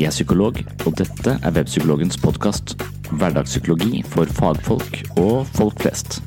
Jeg 0.00 0.06
er 0.06 0.10
psykolog, 0.10 0.54
og 0.86 0.94
dette 0.96 1.30
er 1.44 1.50
Webpsykologens 1.52 2.16
podkast. 2.16 2.72
Hverdagspsykologi 3.12 4.00
for 4.02 4.24
fagfolk 4.24 5.02
og 5.20 5.46
folk 5.46 5.82
flest. 5.82 6.22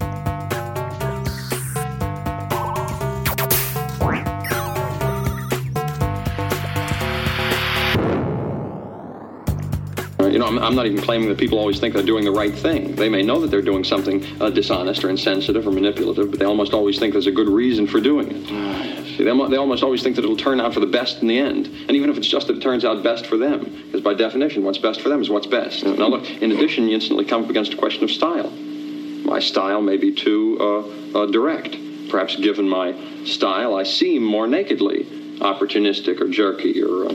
You 10.21 10.39
know, 10.39 10.45
I'm, 10.45 10.59
I'm 10.59 10.75
not 10.75 10.85
even 10.85 11.01
claiming 11.01 11.29
that 11.29 11.39
people 11.39 11.57
always 11.57 11.79
think 11.79 11.95
they're 11.95 12.05
doing 12.05 12.25
the 12.25 12.31
right 12.31 12.53
thing. 12.53 12.95
They 12.95 13.09
may 13.09 13.23
know 13.23 13.41
that 13.41 13.49
they're 13.49 13.69
doing 13.71 13.83
something 13.83 14.23
uh, 14.39 14.51
dishonest 14.51 15.03
or 15.03 15.09
insensitive 15.09 15.67
or 15.67 15.71
manipulative, 15.71 16.29
but 16.29 16.39
they 16.39 16.45
almost 16.45 16.73
always 16.73 16.99
think 16.99 17.13
there's 17.13 17.27
a 17.27 17.31
good 17.41 17.49
reason 17.49 17.88
for 17.88 17.99
doing 17.99 18.27
it. 18.29 18.83
They, 19.23 19.47
they 19.49 19.57
almost 19.57 19.83
always 19.83 20.03
think 20.03 20.16
that 20.16 20.23
it'll 20.23 20.38
turn 20.38 20.59
out 20.59 20.73
for 20.73 20.79
the 20.79 20.85
best 20.85 21.21
in 21.21 21.27
the 21.27 21.38
end. 21.38 21.67
And 21.67 21.91
even 21.91 22.09
if 22.09 22.17
it's 22.17 22.27
just 22.27 22.47
that 22.47 22.57
it 22.57 22.61
turns 22.61 22.83
out 22.85 23.03
best 23.03 23.25
for 23.25 23.38
them, 23.38 23.63
because 23.85 24.02
by 24.02 24.13
definition, 24.13 24.63
what's 24.63 24.77
best 24.77 25.02
for 25.02 25.09
them 25.09 25.21
is 25.21 25.29
what's 25.29 25.47
best. 25.47 25.83
Now, 25.83 26.07
look, 26.07 26.29
in 26.29 26.52
addition, 26.52 26.88
you 26.88 26.95
instantly 26.95 27.25
come 27.25 27.44
up 27.44 27.49
against 27.49 27.73
a 27.73 27.77
question 27.77 28.03
of 28.03 28.11
style. 28.11 28.49
My 29.25 29.39
style 29.39 29.81
may 29.81 29.97
be 29.97 30.13
too 30.13 30.57
uh, 31.16 31.19
uh, 31.19 31.25
direct. 31.27 31.77
Perhaps 32.09 32.35
given 32.35 32.67
my 32.67 32.94
style, 33.25 33.75
I 33.75 33.83
seem 33.83 34.23
more 34.23 34.47
nakedly 34.47 35.06
opportunistic 35.39 36.22
or 36.22 36.28
jerky 36.28 36.81
or. 36.81 37.06
Uh, 37.06 37.13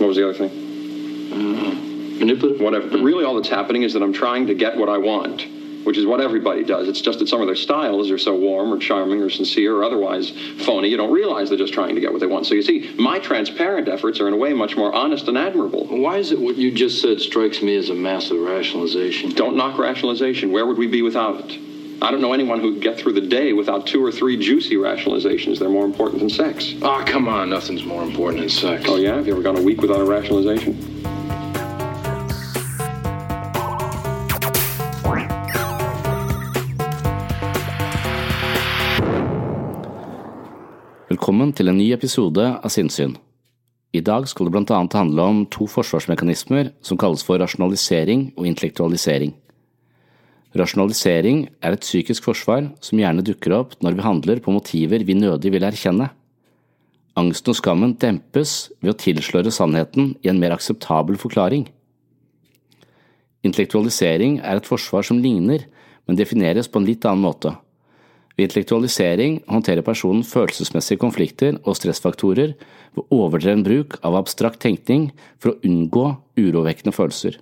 what 0.00 0.08
was 0.08 0.16
the 0.16 0.28
other 0.28 0.34
thing? 0.34 2.18
Manipulative? 2.18 2.60
whatever. 2.60 2.88
But 2.88 3.00
really, 3.00 3.24
all 3.24 3.36
that's 3.36 3.48
happening 3.48 3.82
is 3.82 3.92
that 3.94 4.02
I'm 4.02 4.12
trying 4.12 4.46
to 4.48 4.54
get 4.54 4.76
what 4.76 4.88
I 4.88 4.98
want, 4.98 5.46
which 5.84 5.96
is 5.96 6.06
what 6.06 6.20
everybody 6.20 6.64
does. 6.64 6.88
It's 6.88 7.00
just 7.00 7.18
that 7.18 7.28
some 7.28 7.40
of 7.40 7.46
their 7.46 7.56
styles 7.56 8.10
are 8.10 8.18
so 8.18 8.34
warm 8.34 8.72
or 8.72 8.78
charming 8.78 9.20
or 9.20 9.30
sincere 9.30 9.76
or 9.76 9.84
otherwise 9.84 10.30
phony, 10.64 10.88
you 10.88 10.96
don't 10.96 11.12
realize 11.12 11.48
they're 11.48 11.58
just 11.58 11.72
trying 11.72 11.94
to 11.94 12.00
get 12.00 12.12
what 12.12 12.20
they 12.20 12.26
want. 12.26 12.46
So 12.46 12.54
you 12.54 12.62
see, 12.62 12.94
my 12.98 13.18
transparent 13.18 13.88
efforts 13.88 14.20
are 14.20 14.28
in 14.28 14.34
a 14.34 14.36
way 14.36 14.52
much 14.52 14.76
more 14.76 14.92
honest 14.92 15.28
and 15.28 15.38
admirable. 15.38 15.86
Why 15.86 16.18
is 16.18 16.32
it 16.32 16.40
what 16.40 16.56
you 16.56 16.72
just 16.72 17.00
said 17.00 17.20
strikes 17.20 17.62
me 17.62 17.76
as 17.76 17.90
a 17.90 17.94
massive 17.94 18.40
rationalization? 18.40 19.30
Don't 19.30 19.56
knock 19.56 19.78
rationalization. 19.78 20.52
Where 20.52 20.66
would 20.66 20.78
we 20.78 20.86
be 20.86 21.02
without 21.02 21.40
it? 21.40 21.58
I 22.02 22.10
don't 22.10 22.22
know 22.22 22.32
anyone 22.32 22.60
who 22.60 22.72
could 22.72 22.82
get 22.82 22.98
through 22.98 23.12
the 23.12 23.20
day 23.20 23.52
without 23.52 23.86
two 23.86 24.02
or 24.04 24.10
three 24.10 24.38
juicy 24.38 24.76
rationalizations. 24.76 25.58
They're 25.58 25.68
more 25.68 25.84
important 25.84 26.20
than 26.20 26.30
sex. 26.30 26.74
Ah, 26.82 27.04
come 27.04 27.28
on, 27.28 27.50
nothing's 27.50 27.84
more 27.84 28.02
important 28.02 28.40
than 28.40 28.48
sex. 28.48 28.84
Oh, 28.88 28.96
yeah? 28.96 29.16
Have 29.16 29.26
you 29.26 29.34
ever 29.34 29.42
gone 29.42 29.58
a 29.58 29.62
week 29.62 29.82
without 29.82 30.00
a 30.00 30.04
rationalization? 30.04 31.09
Velkommen 41.40 41.56
til 41.56 41.70
en 41.72 41.78
ny 41.80 41.86
episode 41.94 42.42
av 42.44 42.68
Sinnsyn. 42.68 43.14
I 43.96 44.02
dag 44.04 44.26
skal 44.28 44.44
det 44.44 44.52
blant 44.52 44.92
handle 44.92 45.24
om 45.24 45.38
to 45.48 45.64
forsvarsmekanismer 45.72 46.68
som 46.84 46.98
kalles 47.00 47.22
for 47.24 47.40
rasjonalisering 47.40 48.26
og 48.34 48.44
intellektualisering. 48.50 49.32
Rasjonalisering 50.52 51.46
er 51.64 51.78
et 51.78 51.86
psykisk 51.86 52.28
forsvar 52.28 52.68
som 52.84 53.00
gjerne 53.00 53.24
dukker 53.24 53.54
opp 53.56 53.72
når 53.80 53.96
vi 53.96 54.04
handler 54.04 54.42
på 54.44 54.52
motiver 54.52 55.00
vi 55.00 55.16
nødig 55.16 55.54
vil 55.54 55.64
erkjenne. 55.64 56.10
Angsten 57.16 57.54
og 57.54 57.60
skammen 57.62 57.96
dempes 57.96 58.68
ved 58.82 58.92
å 58.92 58.98
tilsløre 59.00 59.48
sannheten 59.48 60.12
i 60.20 60.28
en 60.28 60.44
mer 60.44 60.58
akseptabel 60.58 61.16
forklaring. 61.24 61.64
Intellektualisering 63.48 64.42
er 64.44 64.60
et 64.60 64.68
forsvar 64.68 65.08
som 65.08 65.24
ligner, 65.24 65.64
men 66.04 66.20
defineres 66.20 66.68
på 66.68 66.84
en 66.84 66.92
litt 66.92 67.08
annen 67.08 67.24
måte. 67.30 67.56
Ved 68.40 68.46
intellektualisering 68.48 69.34
håndterer 69.52 69.84
personen 69.84 70.22
følelsesmessige 70.24 70.96
konflikter 71.02 71.58
og 71.60 71.74
stressfaktorer 71.76 72.54
ved 72.96 73.12
overdreven 73.12 73.60
bruk 73.66 73.98
av 74.00 74.14
abstrakt 74.16 74.62
tenkning 74.64 75.10
for 75.36 75.52
å 75.52 75.58
unngå 75.68 76.06
urovekkende 76.40 76.94
følelser. 76.96 77.34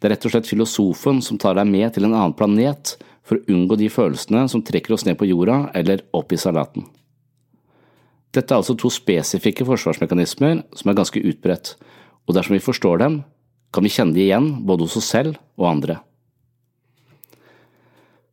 Det 0.00 0.08
er 0.08 0.14
rett 0.14 0.24
og 0.24 0.32
slett 0.32 0.48
filosofen 0.48 1.20
som 1.20 1.36
tar 1.36 1.58
deg 1.58 1.68
med 1.68 1.92
til 1.92 2.06
en 2.08 2.14
annen 2.16 2.32
planet 2.32 2.94
for 3.20 3.36
å 3.36 3.52
unngå 3.52 3.76
de 3.82 3.90
følelsene 3.92 4.46
som 4.48 4.62
trekker 4.64 4.96
oss 4.96 5.04
ned 5.04 5.18
på 5.20 5.28
jorda 5.28 5.66
eller 5.76 6.00
opp 6.16 6.32
i 6.32 6.40
salaten. 6.40 6.86
Dette 8.32 8.48
er 8.48 8.62
altså 8.62 8.78
to 8.80 8.88
spesifikke 8.88 9.66
forsvarsmekanismer 9.68 10.62
som 10.72 10.88
er 10.88 10.96
ganske 11.02 11.20
utbredt, 11.20 11.74
og 12.24 12.38
dersom 12.38 12.56
vi 12.56 12.64
forstår 12.64 13.04
dem, 13.04 13.20
kan 13.76 13.84
vi 13.84 13.92
kjenne 13.92 14.16
de 14.16 14.24
igjen 14.24 14.54
både 14.64 14.88
hos 14.88 14.96
oss 15.02 15.12
selv 15.12 15.36
og 15.60 15.68
andre. 15.68 15.98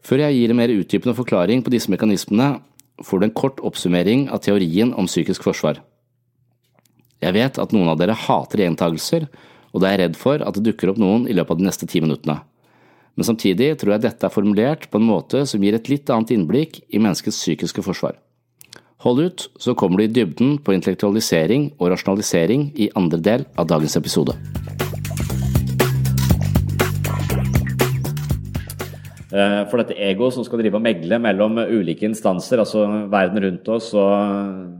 Før 0.05 0.23
jeg 0.23 0.37
gir 0.37 0.53
en 0.53 0.59
mer 0.59 0.71
utdypende 0.73 1.15
forklaring 1.17 1.63
på 1.63 1.73
disse 1.73 1.91
mekanismene, 1.91 2.59
får 3.03 3.19
du 3.19 3.27
en 3.27 3.35
kort 3.35 3.59
oppsummering 3.63 4.27
av 4.31 4.43
teorien 4.43 4.91
om 4.95 5.07
psykisk 5.07 5.45
forsvar. 5.47 5.81
Jeg 7.19 7.35
vet 7.35 7.59
at 7.59 7.73
noen 7.75 7.91
av 7.91 7.99
dere 7.99 8.15
hater 8.15 8.63
gjentagelser, 8.63 9.27
og 9.73 9.83
da 9.83 9.89
er 9.89 9.97
jeg 9.97 10.03
redd 10.03 10.19
for 10.19 10.43
at 10.43 10.55
det 10.55 10.65
dukker 10.65 10.93
opp 10.93 11.01
noen 11.01 11.27
i 11.27 11.35
løpet 11.35 11.55
av 11.55 11.59
de 11.59 11.67
neste 11.67 11.87
ti 11.89 12.01
minuttene. 12.03 12.39
Men 13.19 13.27
samtidig 13.27 13.73
tror 13.81 13.95
jeg 13.95 14.05
dette 14.05 14.25
er 14.25 14.33
formulert 14.33 14.87
på 14.91 15.01
en 15.01 15.09
måte 15.09 15.43
som 15.49 15.63
gir 15.63 15.75
et 15.75 15.91
litt 15.91 16.09
annet 16.13 16.31
innblikk 16.35 16.79
i 16.87 17.01
menneskets 17.01 17.41
psykiske 17.43 17.83
forsvar. 17.83 18.15
Hold 19.03 19.19
ut, 19.23 19.45
så 19.59 19.75
kommer 19.79 19.99
du 19.99 20.07
i 20.07 20.11
dybden 20.11 20.57
på 20.63 20.75
intellektualisering 20.75 21.73
og 21.79 21.91
rasjonalisering 21.93 22.69
i 22.79 22.89
andre 22.99 23.19
del 23.23 23.45
av 23.59 23.67
dagens 23.71 23.95
episode. 23.99 24.35
For 29.29 29.77
dette 29.77 29.93
egoet 29.93 30.33
som 30.33 30.41
skal 30.41 30.63
drive 30.63 30.79
og 30.79 30.81
megle 30.81 31.19
mellom 31.21 31.59
ulike 31.61 32.07
instanser, 32.07 32.63
altså 32.63 32.81
verden 33.11 33.43
rundt 33.43 33.67
oss 33.69 33.91
og 33.93 34.79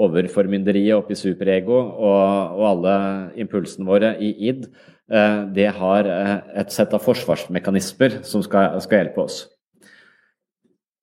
overformynderiet 0.00 0.96
oppi 0.96 1.16
superego 1.18 1.76
og, 1.76 2.56
og 2.56 2.64
alle 2.68 2.94
impulsene 3.42 3.88
våre 3.88 4.14
i 4.22 4.30
id, 4.50 4.66
eh, 5.10 5.38
det 5.54 5.68
har 5.76 6.08
eh, 6.08 6.34
et 6.62 6.72
sett 6.72 6.94
av 6.96 7.02
forsvarsmekanismer 7.04 8.20
som 8.26 8.44
skal, 8.46 8.78
skal 8.84 9.02
hjelpe 9.02 9.24
oss. 9.26 9.42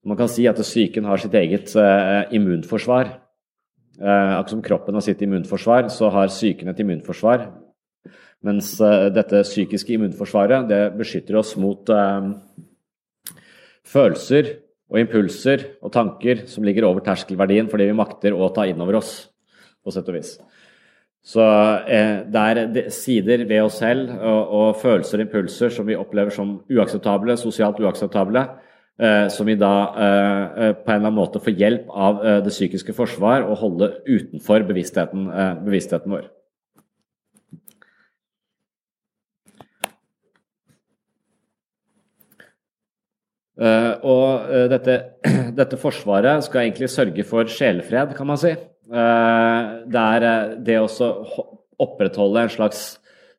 Man 0.08 0.18
kan 0.20 0.32
si 0.32 0.48
at 0.48 0.60
psyken 0.62 1.08
har 1.10 1.20
sitt 1.20 1.34
eget 1.36 1.74
immunforsvar. 2.32 3.10
Akkurat 4.00 4.52
som 4.54 4.62
kroppen 4.64 4.96
har 4.96 5.04
sitt 5.04 5.20
immunforsvar, 5.26 5.90
så 5.92 6.08
har 6.14 6.30
psyken 6.32 6.72
et 6.72 6.80
immunforsvar. 6.80 7.44
Mens 8.46 8.76
dette 9.16 9.42
psykiske 9.42 9.96
immunforsvaret 9.96 10.68
det 10.70 10.82
beskytter 11.00 11.40
oss 11.40 11.56
mot 11.58 11.90
følelser 13.88 14.52
og 14.88 15.02
impulser 15.02 15.66
og 15.82 15.92
tanker 15.96 16.46
som 16.52 16.66
ligger 16.68 16.88
over 16.88 17.04
terskelverdien 17.06 17.70
fordi 17.72 17.90
vi 17.90 17.98
makter 17.98 18.36
å 18.36 18.52
ta 18.56 18.68
inn 18.70 18.82
over 18.84 19.00
oss, 19.02 19.28
på 19.84 19.94
sett 19.94 20.08
og 20.12 20.18
vis. 20.20 20.38
Så 21.28 21.44
eh, 21.92 22.22
det 22.32 22.44
er 22.54 22.92
sider 22.94 23.44
ved 23.50 23.66
oss 23.66 23.82
selv 23.82 24.14
og, 24.16 24.54
og, 24.60 24.70
følelser 24.80 25.20
og 25.20 25.26
impulser 25.26 25.74
som 25.76 25.88
vi 25.90 25.98
opplever 26.00 26.32
som 26.32 26.62
uakseptable, 26.72 27.36
sosialt 27.42 27.82
uakseptable, 27.84 28.46
eh, 29.02 29.26
som 29.34 29.50
vi 29.50 29.58
da 29.60 29.74
eh, 29.92 30.44
eh 30.70 30.74
på 30.78 30.88
en 30.88 31.02
eller 31.02 31.10
annen 31.10 31.20
måte 31.20 31.44
får 31.44 31.58
hjelp 31.60 31.92
av 31.92 32.24
eh, 32.24 32.40
det 32.46 32.56
psykiske 32.56 32.96
forsvar 32.96 33.44
å 33.44 33.60
holde 33.60 33.92
utenfor 34.08 34.64
bevisstheten, 34.70 35.28
eh, 35.28 35.54
bevisstheten 35.68 36.16
vår. 36.16 36.30
Og 43.58 44.50
dette, 44.70 44.98
dette 45.60 45.80
forsvaret 45.82 46.46
skal 46.46 46.68
egentlig 46.68 46.92
sørge 46.94 47.24
for 47.26 47.50
sjelefred, 47.50 48.14
kan 48.18 48.30
man 48.30 48.38
si. 48.42 48.54
Eh, 48.88 49.64
det 49.92 50.04
er 50.16 50.24
eh, 50.24 50.56
det 50.64 50.78
å 50.80 50.88
opprettholde 51.84 52.46
en 52.46 52.54
slags 52.54 52.86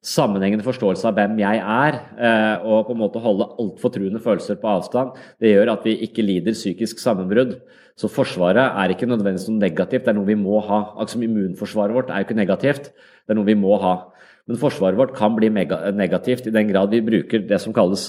sammenhengende 0.05 0.67
forståelse 0.67 1.09
av 1.09 1.17
hvem 1.17 1.39
jeg 1.41 1.63
er, 1.63 1.97
eh, 2.21 2.67
og 2.69 2.87
på 2.87 2.95
en 2.95 3.01
måte 3.01 3.23
holde 3.23 3.49
altfor 3.59 3.93
truende 3.95 4.21
følelser 4.23 4.61
på 4.61 4.69
avstand, 4.71 5.17
det 5.41 5.55
gjør 5.55 5.73
at 5.73 5.89
vi 5.89 5.97
ikke 6.05 6.25
lider 6.27 6.57
psykisk 6.57 7.01
sammenbrudd. 7.03 7.57
Så 7.99 8.13
Forsvaret 8.13 8.77
er 8.79 8.93
ikke 8.93 9.09
nødvendigvis 9.11 9.49
noe 9.49 9.65
negativt, 9.65 10.05
det 10.05 10.13
er 10.13 10.19
noe 10.21 10.29
vi 10.29 10.39
må 10.39 10.61
ha. 10.69 10.85
Som 11.11 11.25
immunforsvaret 11.27 11.97
vårt 11.97 12.13
er 12.13 12.23
jo 12.23 12.29
ikke 12.29 12.39
negativt, 12.39 12.93
det 12.93 13.35
er 13.35 13.41
noe 13.41 13.49
vi 13.49 13.59
må 13.59 13.75
ha. 13.83 13.97
Men 14.47 14.61
forsvaret 14.61 15.01
vårt 15.01 15.17
kan 15.17 15.35
bli 15.37 15.51
negativt 15.51 16.47
i 16.47 16.55
den 16.55 16.71
grad 16.71 16.95
vi 16.95 17.03
bruker 17.05 17.43
det 17.49 17.59
som 17.61 17.75
kalles 17.77 18.07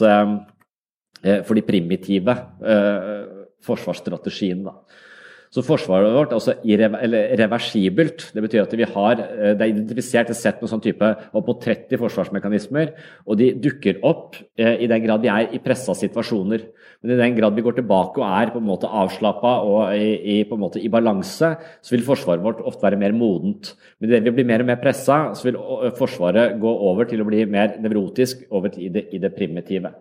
for 1.19 1.57
de 1.57 1.65
primitive 1.67 2.35
forsvarsstrategiene. 3.65 4.73
Så 5.49 5.63
forsvaret 5.65 6.13
vårt 6.13 6.29
er 6.29 6.37
også 6.37 6.53
reversibelt. 7.41 8.27
Det 8.35 8.41
betyr 8.43 8.67
at 8.67 8.73
vi 8.77 8.85
har, 8.85 9.13
eh, 9.17 9.55
det 9.57 9.61
er 9.61 9.71
identifisert 9.71 10.29
et 10.29 10.37
sett 10.37 10.61
med 10.61 10.69
sånn 10.69 10.83
type 10.83 11.07
opp 11.33 11.47
mot 11.47 11.59
30 11.59 11.97
forsvarsmekanismer. 11.97 12.91
Og 13.25 13.39
de 13.39 13.53
dukker 13.57 13.97
opp 14.03 14.35
eh, 14.59 14.83
i 14.83 14.87
den 14.87 15.01
grad 15.01 15.23
vi 15.23 15.31
er 15.33 15.49
i 15.51 15.57
pressa 15.57 15.95
situasjoner. 15.97 16.67
Men 17.01 17.15
i 17.15 17.17
den 17.17 17.35
grad 17.35 17.55
vi 17.55 17.63
går 17.65 17.79
tilbake 17.79 18.21
og 18.21 18.27
er 18.29 18.51
på 18.53 18.61
en 18.61 18.69
måte 18.69 18.85
avslappa 18.85 19.55
og 19.65 19.95
i, 19.97 20.37
i, 20.37 20.43
på 20.43 20.53
en 20.53 20.61
måte 20.67 20.83
i 20.83 20.87
balanse, 20.87 21.55
så 21.57 21.95
vil 21.95 22.05
forsvaret 22.05 22.45
vårt 22.45 22.61
ofte 22.61 22.85
være 22.85 23.01
mer 23.01 23.17
modent. 23.17 23.73
Men 23.97 24.11
idet 24.11 24.29
vi 24.29 24.35
blir 24.37 24.45
mer 24.45 24.61
og 24.61 24.69
mer 24.69 24.77
pressa, 24.83 25.33
så 25.33 25.49
vil 25.49 25.57
Forsvaret 25.97 26.59
gå 26.61 26.69
over 26.91 27.09
til 27.09 27.23
å 27.23 27.25
bli 27.25 27.41
mer 27.49 27.79
nevrotisk, 27.81 28.45
over 28.51 28.69
til 28.69 28.93
det, 28.93 29.07
i 29.15 29.17
det 29.17 29.33
primitive. 29.33 29.95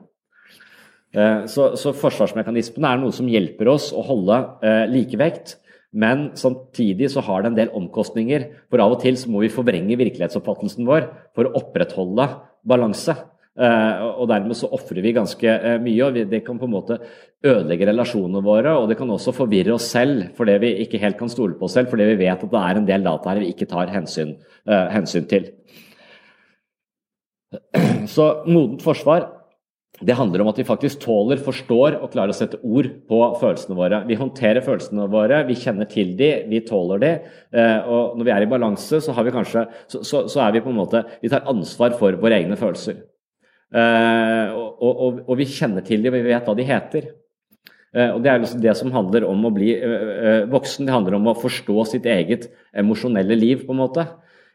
Eh, 1.17 1.47
så, 1.49 1.71
så 1.81 1.95
forsvarsmekanismene 1.97 2.91
er 2.91 3.01
noe 3.01 3.15
som 3.17 3.31
hjelper 3.31 3.71
oss 3.73 3.91
å 3.97 4.05
holde 4.05 4.43
eh, 4.65 4.85
likevekt. 4.93 5.57
Men 5.99 6.29
samtidig 6.37 7.09
så 7.15 7.23
har 7.25 7.43
det 7.43 7.53
en 7.53 7.57
del 7.57 7.73
omkostninger. 7.77 8.45
For 8.69 8.85
av 8.85 8.99
og 8.99 9.03
til 9.03 9.17
så 9.17 9.31
må 9.33 9.41
vi 9.41 9.53
forvrenge 9.53 9.97
virkelighetsoppfattelsen 9.97 10.89
vår 10.89 11.09
for 11.37 11.49
å 11.49 11.55
opprettholde 11.63 12.29
balanse. 12.69 13.17
Eh, 13.59 14.03
og 14.21 14.29
dermed 14.31 14.59
så 14.59 14.69
ofrer 14.77 15.01
vi 15.03 15.15
ganske 15.17 15.55
mye, 15.83 16.03
og 16.05 16.19
det 16.31 16.43
kan 16.47 16.61
på 16.61 16.69
en 16.69 16.75
måte 16.77 17.01
ødelegge 17.41 17.89
relasjonene 17.89 18.45
våre. 18.45 18.77
Og 18.77 18.93
det 18.93 18.99
kan 19.01 19.09
også 19.15 19.33
forvirre 19.37 19.79
oss 19.79 19.89
selv 19.95 20.37
fordi 20.37 20.59
vi 20.67 20.75
ikke 20.85 21.01
helt 21.01 21.19
kan 21.21 21.33
stole 21.33 21.57
på 21.57 21.71
oss 21.71 21.79
selv, 21.81 21.89
fordi 21.89 22.11
vi 22.13 22.21
vet 22.21 22.37
at 22.37 22.53
det 22.53 22.67
er 22.67 22.83
en 22.83 22.93
del 22.93 23.09
data 23.09 23.33
her 23.33 23.41
vi 23.41 23.51
ikke 23.55 23.71
tar 23.71 23.89
hensyn, 23.95 24.37
hensyn 24.69 25.25
til. 25.31 25.49
Så 28.13 28.29
modent 28.45 28.85
forsvar 28.85 29.38
det 29.99 30.15
handler 30.15 30.45
om 30.45 30.50
at 30.53 30.59
vi 30.61 30.67
faktisk 30.67 31.00
tåler, 31.03 31.41
forstår 31.43 31.97
og 31.99 32.12
klarer 32.12 32.31
å 32.31 32.37
sette 32.37 32.61
ord 32.62 32.87
på 33.11 33.19
følelsene 33.41 33.75
våre. 33.79 33.99
Vi 34.06 34.19
håndterer 34.19 34.62
følelsene 34.62 35.09
våre, 35.11 35.41
vi 35.49 35.56
kjenner 35.59 35.89
til 35.91 36.12
de, 36.19 36.31
vi 36.50 36.61
tåler 36.67 37.03
de. 37.03 37.11
Eh, 37.50 37.89
og 37.89 38.19
når 38.19 38.29
vi 38.29 38.35
er 38.35 38.47
i 38.47 38.50
balanse, 38.50 39.00
så, 39.03 39.15
kanskje, 39.17 39.65
så, 39.91 40.03
så, 40.06 40.23
så 40.31 40.45
er 40.45 40.55
vi 40.55 40.62
på 40.62 40.71
en 40.71 40.79
måte 40.79 41.03
Vi 41.23 41.31
tar 41.33 41.49
ansvar 41.50 41.97
for 41.99 42.15
våre 42.23 42.39
egne 42.39 42.59
følelser. 42.61 43.00
Eh, 43.75 44.55
og, 44.55 44.79
og, 44.79 45.19
og, 45.27 45.35
vi 45.41 45.49
kjenner 45.50 45.83
til 45.85 46.05
de, 46.05 46.12
og 46.12 46.19
vi 46.21 46.29
vet 46.31 46.47
hva 46.47 46.55
de 46.55 46.69
heter. 46.71 47.11
Eh, 47.91 48.15
og 48.15 48.23
Det 48.23 48.31
er 48.33 48.43
liksom 48.45 48.62
det 48.62 48.79
som 48.79 48.95
handler 48.95 49.27
om 49.27 49.50
å 49.50 49.55
bli 49.56 49.75
voksen. 50.55 50.87
Det 50.87 50.95
handler 50.95 51.19
om 51.19 51.27
å 51.33 51.39
forstå 51.43 51.91
sitt 51.97 52.06
eget 52.06 52.53
emosjonelle 52.71 53.35
liv, 53.35 53.67
på 53.67 53.75
en 53.75 53.83
måte. 53.83 54.06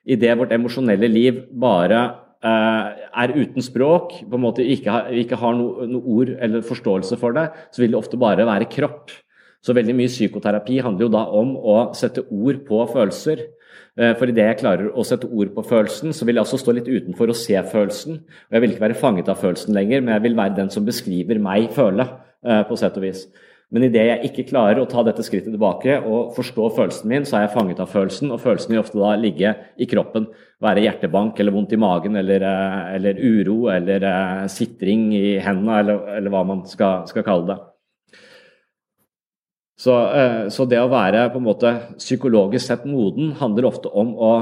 Idet 0.07 0.39
vårt 0.39 0.55
emosjonelle 0.55 1.11
liv 1.11 1.43
bare 1.51 2.22
er 2.43 3.31
uten 3.37 3.63
språk, 3.63 4.17
på 4.27 4.35
en 4.35 4.43
måte 4.43 4.65
ikke 4.67 4.91
har, 4.91 5.11
ikke 5.15 5.37
har 5.39 5.53
noe, 5.55 5.85
noe, 5.87 6.03
ord 6.17 6.31
eller 6.43 6.65
forståelse 6.67 7.15
for 7.21 7.35
det, 7.37 7.45
så 7.71 7.83
vil 7.83 7.93
det 7.93 7.99
ofte 8.01 8.19
bare 8.19 8.47
være 8.49 8.67
kropp. 8.71 9.13
Så 9.63 9.75
veldig 9.75 9.95
mye 9.95 10.11
psykoterapi 10.11 10.81
handler 10.83 11.05
jo 11.05 11.13
da 11.13 11.23
om 11.39 11.53
å 11.55 11.77
sette 11.95 12.25
ord 12.27 12.65
på 12.67 12.81
følelser. 12.91 13.45
Eh, 13.95 14.11
for 14.17 14.27
idet 14.27 14.47
jeg 14.49 14.59
klarer 14.59 14.89
å 14.91 15.05
sette 15.07 15.29
ord 15.29 15.53
på 15.55 15.63
følelsen, 15.69 16.11
så 16.15 16.27
vil 16.27 16.39
jeg 16.39 16.47
også 16.47 16.59
stå 16.59 16.75
litt 16.75 16.89
utenfor 16.89 17.31
og 17.31 17.37
se 17.37 17.55
følelsen. 17.71 18.19
Og 18.25 18.57
jeg 18.57 18.63
vil 18.63 18.73
ikke 18.73 18.87
være 18.87 18.99
fanget 18.99 19.31
av 19.31 19.39
følelsen 19.39 19.77
lenger, 19.77 20.03
men 20.03 20.15
jeg 20.17 20.25
vil 20.25 20.37
være 20.39 20.57
den 20.59 20.73
som 20.73 20.87
beskriver 20.87 21.39
meg 21.43 21.69
føle, 21.75 22.07
eh, 22.43 22.63
på 22.67 22.77
sett 22.79 22.97
og 22.99 23.05
vis. 23.05 23.27
Men 23.73 23.87
idet 23.87 24.03
jeg 24.05 24.29
ikke 24.29 24.45
klarer 24.51 24.77
å 24.83 24.85
ta 24.89 25.01
dette 25.01 25.23
skrittet 25.25 25.49
tilbake 25.55 25.95
og 26.05 26.35
forstå 26.35 26.67
følelsen 26.75 27.09
min, 27.09 27.23
så 27.25 27.39
er 27.39 27.47
jeg 27.47 27.55
fanget 27.55 27.79
av 27.81 27.89
følelsen, 27.89 28.29
og 28.29 28.41
følelsen 28.43 28.69
vil 28.69 28.81
ofte 28.83 28.99
da 29.01 29.15
ligge 29.17 29.53
i 29.81 29.87
kroppen. 29.89 30.27
Være 30.61 30.83
hjertebank 30.83 31.39
eller 31.41 31.55
vondt 31.55 31.73
i 31.73 31.79
magen 31.81 32.19
eller, 32.19 32.45
eh, 32.45 32.81
eller 32.99 33.17
uro 33.17 33.71
eller 33.73 34.05
uh, 34.05 34.43
sitring 34.51 35.07
i 35.17 35.39
hendene, 35.41 35.79
eller, 35.81 36.03
eller, 36.19 36.33
hva 36.33 36.43
man 36.45 36.61
skal, 36.69 37.07
skal 37.09 37.25
kalle 37.25 37.47
det. 37.49 37.55
Så, 39.81 39.95
uh, 39.97 40.43
så, 40.53 40.67
det 40.69 40.77
å 40.77 40.91
være 40.91 41.25
på 41.33 41.41
en 41.41 41.47
måte 41.47 41.71
psykologisk 41.97 42.69
sett 42.69 42.85
moden 42.85 43.33
handler 43.39 43.71
ofte 43.71 43.89
om 43.89 44.11
å 44.13 44.33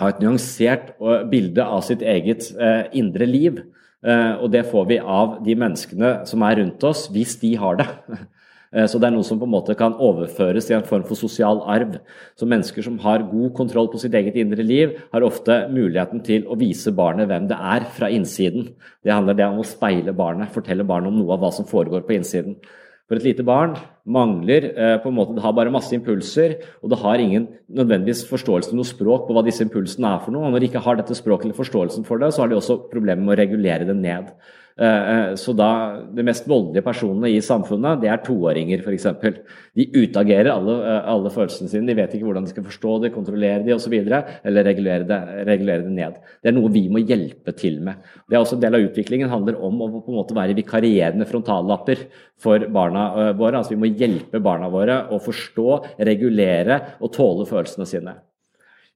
ha 0.00 0.08
et 0.08 0.22
nyansert 0.24 0.94
bilde 1.28 1.60
av 1.60 1.84
sitt 1.84 2.00
eget 2.00 2.48
indre 2.96 3.28
liv. 3.28 3.60
Og 4.02 4.48
det 4.52 4.64
får 4.68 4.88
vi 4.90 4.96
av 4.98 5.36
de 5.46 5.54
menneskene 5.56 6.10
som 6.28 6.42
er 6.44 6.58
rundt 6.58 6.82
oss, 6.84 7.06
hvis 7.12 7.36
de 7.40 7.52
har 7.60 7.78
det. 7.78 7.86
Eh, 8.74 8.86
så 8.90 9.00
det 9.00 9.08
er 9.08 9.14
noe 9.14 9.26
som 9.26 9.38
på 9.40 9.46
en 9.48 9.54
måte 9.54 9.76
kan 9.78 9.98
overføres 10.02 10.70
i 10.70 10.76
en 10.76 10.86
form 10.86 11.04
for 11.08 11.18
sosial 11.18 11.62
arv. 11.70 11.98
Så 12.38 12.48
mennesker 12.48 12.86
som 12.86 12.98
har 13.04 13.26
god 13.30 13.52
kontroll 13.58 13.90
på 13.92 14.00
sitt 14.02 14.16
eget 14.18 14.38
indre 14.40 14.64
liv, 14.66 14.96
har 15.12 15.26
ofte 15.26 15.64
muligheten 15.72 16.24
til 16.26 16.48
å 16.48 16.58
vise 16.58 16.94
barnet 16.96 17.30
hvem 17.30 17.50
det 17.50 17.60
er 17.74 17.86
fra 17.98 18.10
innsiden. 18.12 18.72
Det 19.04 19.14
handler 19.14 19.38
det 19.38 19.46
om 19.46 19.62
å 19.62 19.68
speile 19.68 20.16
barnet, 20.16 20.52
fortelle 20.54 20.86
barnet 20.86 21.12
om 21.12 21.20
noe 21.20 21.36
av 21.36 21.44
hva 21.44 21.52
som 21.54 21.68
foregår 21.68 22.06
på 22.06 22.18
innsiden. 22.18 22.58
For 23.06 23.20
et 23.20 23.22
lite 23.22 23.44
barn 23.46 23.76
mangler 24.10 24.64
eh, 24.72 24.96
på 24.98 25.12
en 25.12 25.14
måte, 25.14 25.34
Det 25.36 25.42
har 25.44 25.52
bare 25.54 25.70
masse 25.70 25.94
impulser, 25.94 26.56
og 26.82 26.90
det 26.90 26.98
har 26.98 27.22
ingen 27.22 27.46
nødvendigvis 27.70 28.24
forståelse 28.26 28.72
til 28.72 28.80
noe 28.80 28.88
språk 28.88 29.28
på 29.28 29.36
hva 29.36 29.44
disse 29.46 29.62
impulsene 29.62 30.10
er 30.10 30.24
for 30.24 30.34
noe. 30.34 30.48
Og 30.48 30.54
når 30.54 30.64
de 30.64 30.70
ikke 30.72 30.82
har 30.82 30.98
dette 30.98 31.14
språket 31.14 31.46
eller 31.46 31.58
forståelsen 31.58 32.06
for 32.08 32.18
det, 32.18 32.32
så 32.34 32.42
har 32.42 32.50
de 32.50 32.58
også 32.58 32.80
problemer 32.90 33.22
med 33.22 33.36
å 33.36 33.38
regulere 33.38 33.86
det 33.86 33.94
ned. 34.00 34.32
Eh, 34.78 35.10
eh, 35.10 35.34
så 35.40 35.54
da, 35.56 36.02
De 36.12 36.20
mest 36.26 36.44
voldelige 36.44 36.84
personene 36.84 37.30
i 37.32 37.38
samfunnet 37.40 38.02
det 38.02 38.10
er 38.12 38.20
toåringer 38.20 38.82
f.eks. 38.84 39.06
De 39.76 39.86
utagerer 39.94 40.50
alle, 40.52 40.74
eh, 40.84 41.08
alle, 41.14 41.32
følelsene 41.32 41.72
sine. 41.72 41.88
De 41.88 41.96
vet 41.96 42.12
ikke 42.12 42.28
hvordan 42.28 42.44
de 42.44 42.52
skal 42.52 42.66
forstå 42.66 42.98
det, 43.06 43.12
kontrollere 43.14 43.64
det 43.64 43.72
osv. 43.76 43.94
Eller 43.96 44.68
regulere 44.68 45.08
det, 45.08 45.20
regulere 45.48 45.86
det 45.86 45.94
ned. 45.96 46.20
Det 46.42 46.52
er 46.52 46.58
noe 46.58 46.72
vi 46.74 46.84
må 46.92 47.00
hjelpe 47.00 47.56
til 47.56 47.80
med. 47.88 48.04
Det 48.28 48.36
er 48.36 48.42
også 48.42 48.56
En 48.56 48.62
del 48.66 48.78
av 48.78 48.86
utviklingen 48.86 49.32
handler 49.32 49.58
om 49.60 49.80
å 49.80 49.90
på 49.96 50.12
en 50.12 50.20
måte 50.20 50.36
være 50.36 50.56
vikarierende 50.56 51.26
frontallapper 51.28 52.06
for 52.40 52.68
barna 52.72 53.32
våre. 53.36 53.58
altså 53.58 53.74
Vi 53.74 53.80
må 53.80 53.92
hjelpe 53.92 54.40
barna 54.44 54.68
våre 54.72 55.02
å 55.12 55.20
forstå, 55.20 56.00
regulere 56.08 56.80
og 57.00 57.12
tåle 57.12 57.48
følelsene 57.48 57.88
sine. 57.88 58.16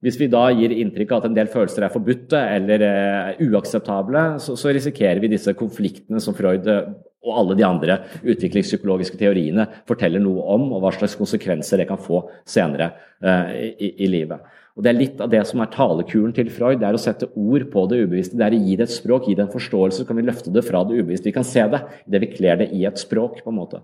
Hvis 0.01 0.17
vi 0.17 0.31
da 0.33 0.47
gir 0.57 0.73
inntrykk 0.73 1.11
av 1.13 1.21
at 1.21 1.29
en 1.29 1.35
del 1.37 1.49
følelser 1.51 1.85
er 1.85 1.93
forbudte 1.93 2.39
eller 2.55 2.83
uh, 2.83 3.41
uakseptable, 3.45 4.23
så, 4.41 4.55
så, 4.57 4.71
risikerer 4.73 5.21
vi 5.21 5.29
disse 5.29 5.53
konfliktene 5.57 6.21
som 6.23 6.33
Freud 6.37 6.65
uh, 6.65 6.87
og 7.21 7.35
alle 7.37 7.57
de 7.59 7.65
andre 7.67 7.99
utviklingspsykologiske 8.25 9.19
teoriene 9.19 9.67
forteller 9.89 10.23
noe 10.23 10.41
om, 10.55 10.71
og 10.73 10.81
hva 10.81 10.89
slags 10.95 11.13
konsekvenser 11.19 11.83
det 11.83 11.85
kan 11.91 12.01
få 12.01 12.23
senere 12.49 12.89
uh, 13.21 13.51
i, 13.53 13.91
i, 13.91 14.09
livet. 14.09 14.41
Og 14.73 14.81
Det 14.81 14.89
er 14.89 14.97
litt 14.97 15.21
av 15.21 15.29
det 15.29 15.43
som 15.45 15.61
er 15.61 15.69
talekuren 15.69 16.33
til 16.33 16.49
Freud, 16.49 16.79
det 16.81 16.87
er 16.89 16.97
å 16.97 17.03
sette 17.03 17.29
ord 17.37 17.67
på 17.69 17.83
det 17.91 18.01
ubevisste. 18.01 18.39
Det 18.39 18.47
er 18.47 18.55
å 18.57 18.63
gi 18.63 18.79
det 18.79 18.87
et 18.87 18.95
språk, 18.95 19.27
gi 19.29 19.37
det 19.37 19.45
en 19.45 19.53
forståelse, 19.53 20.01
så 20.01 20.07
kan 20.09 20.17
vi 20.17 20.25
løfte 20.25 20.53
det 20.55 20.65
fra 20.65 20.81
det 20.87 20.97
ubevisste. 20.97 21.29
Vi 21.29 21.35
kan 21.35 21.45
se 21.45 21.67
det 21.69 21.83
idet 22.07 22.23
vi 22.25 22.31
kler 22.39 22.63
det 22.63 22.71
i 22.73 22.87
et 22.89 22.97
språk. 22.97 23.43
på 23.43 23.53
en 23.53 23.59
måte. 23.59 23.83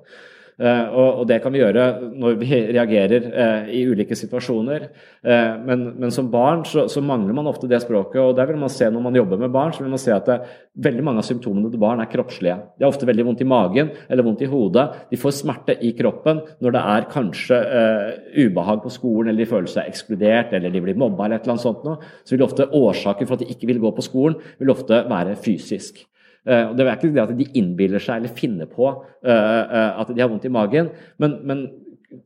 Eh, 0.57 0.95
og, 0.97 1.19
det 1.29 1.37
kan 1.43 1.53
vi 1.53 1.59
gjøre 1.61 1.83
når 2.17 2.37
vi 2.41 2.47
reagerer 2.75 3.27
eh, 3.29 3.67
i 3.77 3.83
ulike 3.85 4.17
situasjoner. 4.17 4.87
Eh, 5.21 5.51
men, 5.61 5.83
men 6.01 6.13
som 6.13 6.31
barn 6.33 6.63
så, 6.65 6.87
så, 6.89 7.03
mangler 7.05 7.37
man 7.37 7.49
ofte 7.49 7.69
det 7.69 7.83
språket. 7.83 8.17
og 8.23 8.33
der 8.37 8.49
vil 8.49 8.57
man 8.57 8.73
se 8.73 8.89
Når 8.89 9.03
man 9.05 9.15
jobber 9.15 9.37
med 9.37 9.53
barn, 9.53 9.73
så 9.73 9.83
vil 9.83 9.93
man 9.93 10.01
se 10.01 10.15
at 10.15 10.25
det, 10.25 10.39
veldig 10.81 11.05
mange 11.05 11.21
av 11.21 11.27
symptomene 11.27 11.69
til 11.69 11.81
barn 11.81 12.01
er 12.01 12.09
kroppslige. 12.09 12.57
De 12.77 12.85
har 12.85 12.93
ofte 12.93 13.05
veldig 13.09 13.27
vondt 13.29 13.45
i 13.45 13.49
magen 13.49 13.93
eller 14.09 14.25
vondt 14.25 14.41
i 14.45 14.49
hodet. 14.49 14.87
De 15.11 15.21
får 15.21 15.37
smerte 15.43 15.77
i 15.85 15.93
kroppen 15.97 16.41
når 16.63 16.73
det 16.73 16.83
er 16.97 17.07
kanskje 17.11 17.57
uh, 17.57 18.11
ubehag 18.37 18.83
på 18.83 18.91
skolen, 18.93 19.31
eller 19.31 19.45
de 19.45 19.49
føler 19.49 19.71
seg 19.71 19.89
ekskludert, 19.89 20.53
eller 20.53 20.73
de 20.73 20.83
blir 20.83 20.99
mobba, 20.99 21.25
eller 21.25 21.39
et 21.39 21.47
eller 21.47 21.55
annet 21.55 21.65
sånt 21.65 21.87
noe. 21.87 21.97
Så 22.21 22.35
vil 22.35 22.45
ofte 22.45 22.69
årsaken 22.77 23.29
for 23.29 23.37
at 23.37 23.45
de 23.45 23.49
ikke 23.53 23.71
vil 23.71 23.81
gå 23.81 23.93
på 23.97 24.05
skolen, 24.05 24.37
vil 24.61 24.73
ofte 24.73 25.01
være 25.09 25.33
fysisk. 25.41 26.05
Uh, 26.47 26.71
det 26.77 26.85
er 26.85 26.93
ikke 26.95 27.11
det 27.11 27.25
at 27.25 27.35
de 27.35 27.49
innbiller 27.59 28.03
seg 28.03 28.21
eller 28.21 28.33
finner 28.37 28.69
på 28.71 28.87
uh, 28.87 29.03
uh, 29.27 29.99
at 29.99 30.13
de 30.13 30.23
har 30.23 30.31
vondt 30.31 30.47
i 30.47 30.53
magen, 30.53 30.93
men, 31.19 31.41
men, 31.47 31.67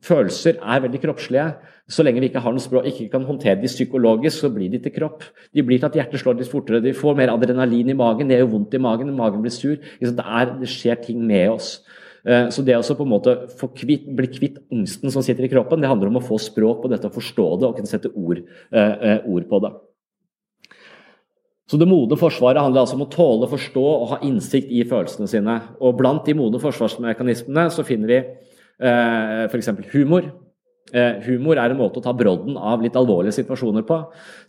følelser 0.06 0.60
er 0.62 0.82
veldig 0.84 1.00
kroppslige. 1.02 1.44
Så 1.90 2.04
lenge 2.06 2.22
vi 2.22 2.28
ikke 2.30 2.40
har 2.44 2.54
noe 2.54 2.62
språk, 2.62 2.84
ikke 2.86 3.08
kan 3.10 3.24
håndtere 3.26 3.58
de 3.58 3.66
psykologisk, 3.66 4.36
så 4.38 4.50
blir 4.54 4.70
de 4.70 4.78
til 4.84 4.94
kropp. 4.94 5.24
De 5.50 5.64
blir 5.66 5.80
til 5.82 5.88
at 5.88 5.96
hjertet 5.98 6.22
slår 6.22 6.36
litt 6.38 6.50
fortere, 6.52 6.78
de 6.84 6.92
får 6.94 7.16
mer 7.18 7.32
adrenalin 7.32 7.90
i 7.90 7.96
magen, 7.98 8.30
det 8.30 8.38
gjør 8.38 8.52
vondt 8.54 8.76
i 8.78 8.80
magen, 8.82 9.10
magen 9.18 9.42
blir 9.42 9.52
sur. 9.52 9.74
Det, 9.98 10.12
er, 10.22 10.54
det 10.60 10.70
skjer 10.70 11.02
ting 11.02 11.26
med 11.26 11.50
oss. 11.56 11.72
Eh, 12.22 12.48
så 12.54 12.62
det 12.62 12.76
å 12.78 12.94
på 12.94 13.06
en 13.06 13.10
måte 13.10 13.34
kvitt, 13.78 14.06
bli 14.14 14.28
kvitt 14.30 14.60
angsten 14.72 15.10
som 15.10 15.24
sitter 15.26 15.48
i 15.48 15.50
kroppen, 15.50 15.82
det 15.82 15.90
handler 15.90 16.12
om 16.12 16.20
å 16.20 16.24
få 16.24 16.38
språk 16.42 16.84
på 16.84 16.90
dette, 16.92 17.10
forstå 17.10 17.46
det 17.58 17.68
og 17.68 17.78
kunne 17.78 17.90
sette 17.90 18.12
ord, 18.14 18.44
eh, 18.70 18.94
eh, 19.10 19.26
ord 19.26 19.48
på 19.50 19.62
det. 19.64 19.72
Så 21.70 21.78
Det 21.78 21.88
modne 21.88 22.18
forsvaret 22.18 22.60
handler 22.60 22.82
altså 22.82 22.98
om 22.98 23.06
å 23.06 23.10
tåle, 23.10 23.48
forstå 23.48 23.82
og 23.82 24.08
ha 24.10 24.20
innsikt 24.26 24.70
i 24.70 24.82
følelsene 24.88 25.28
sine. 25.30 25.58
Og 25.80 25.96
Blant 25.98 26.26
de 26.26 26.34
modne 26.36 26.60
forsvarsmekanismene 26.60 27.68
så 27.72 27.84
finner 27.86 28.10
vi 28.10 28.18
eh, 28.18 29.44
f.eks. 29.46 29.70
humor. 29.94 30.26
Eh, 30.92 31.22
humor 31.24 31.56
er 31.56 31.72
en 31.72 31.78
måte 31.78 32.02
å 32.02 32.04
ta 32.04 32.12
brodden 32.12 32.58
av 32.58 32.82
litt 32.84 32.96
alvorlige 32.98 33.38
situasjoner 33.38 33.86
på. 33.88 34.00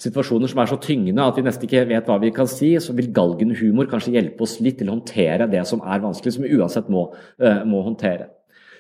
Situasjoner 0.02 0.52
som 0.52 0.60
er 0.64 0.72
så 0.74 0.80
tyngende 0.82 1.24
at 1.24 1.38
vi 1.38 1.46
nesten 1.46 1.70
ikke 1.70 1.86
vet 1.94 2.10
hva 2.10 2.18
vi 2.20 2.34
kan 2.36 2.50
si. 2.50 2.74
Så 2.84 2.96
vil 2.98 3.14
galgenhumor 3.16 3.88
kanskje 3.92 4.18
hjelpe 4.18 4.44
oss 4.44 4.58
litt 4.64 4.82
til 4.82 4.90
å 4.90 4.98
håndtere 4.98 5.48
det 5.52 5.64
som 5.70 5.86
er 5.86 6.04
vanskelig, 6.04 6.36
som 6.36 6.48
vi 6.48 6.58
uansett 6.58 6.90
må, 6.92 7.12
eh, 7.40 7.62
må 7.64 7.86
håndtere. 7.86 8.34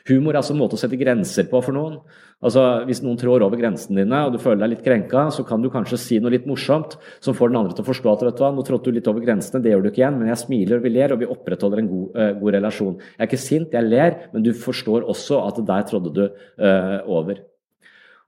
Humor 0.10 0.34
er 0.34 0.42
altså 0.42 0.52
en 0.52 0.60
måte 0.60 0.76
å 0.76 0.82
sette 0.82 1.00
grenser 1.00 1.48
på 1.48 1.62
for 1.64 1.76
noen. 1.76 2.00
Altså, 2.44 2.62
Hvis 2.88 3.00
noen 3.06 3.16
trår 3.20 3.46
over 3.46 3.60
grensene 3.60 4.02
dine 4.02 4.20
og 4.26 4.34
du 4.34 4.40
føler 4.44 4.66
deg 4.66 4.74
litt 4.74 4.84
krenka, 4.84 5.30
så 5.32 5.46
kan 5.48 5.64
du 5.64 5.70
kanskje 5.72 6.00
si 6.02 6.18
noe 6.20 6.34
litt 6.34 6.50
morsomt 6.50 6.98
som 7.24 7.38
får 7.38 7.54
den 7.54 7.62
andre 7.62 7.78
til 7.78 7.86
å 7.86 7.88
forstå 7.88 8.12
at 8.12 8.26
vet 8.28 8.42
du 8.42 8.44
hva, 8.44 8.52
nå 8.52 8.66
trådte 8.68 8.92
du 8.92 9.00
litt 9.00 9.08
over 9.08 9.24
grensene, 9.24 9.64
det 9.64 9.72
gjør 9.72 9.86
du 9.86 9.90
ikke 9.94 10.04
igjen, 10.04 10.20
men 10.20 10.34
jeg 10.34 10.42
smiler 10.44 10.82
og 10.82 10.84
vi 10.84 10.92
ler, 10.92 11.16
og 11.16 11.24
vi 11.24 11.32
opprettholder 11.38 11.84
en 11.84 11.90
god, 11.94 12.20
uh, 12.20 12.34
god 12.42 12.58
relasjon. 12.58 13.00
Jeg 13.14 13.22
er 13.24 13.32
ikke 13.32 13.44
sint, 13.46 13.80
jeg 13.80 13.88
ler, 13.88 14.20
men 14.36 14.44
du 14.44 14.52
forstår 14.66 15.08
også 15.14 15.40
at 15.48 15.64
der 15.72 15.88
trådde 15.88 16.16
du 16.20 16.24
uh, 16.28 17.00
over. 17.08 17.40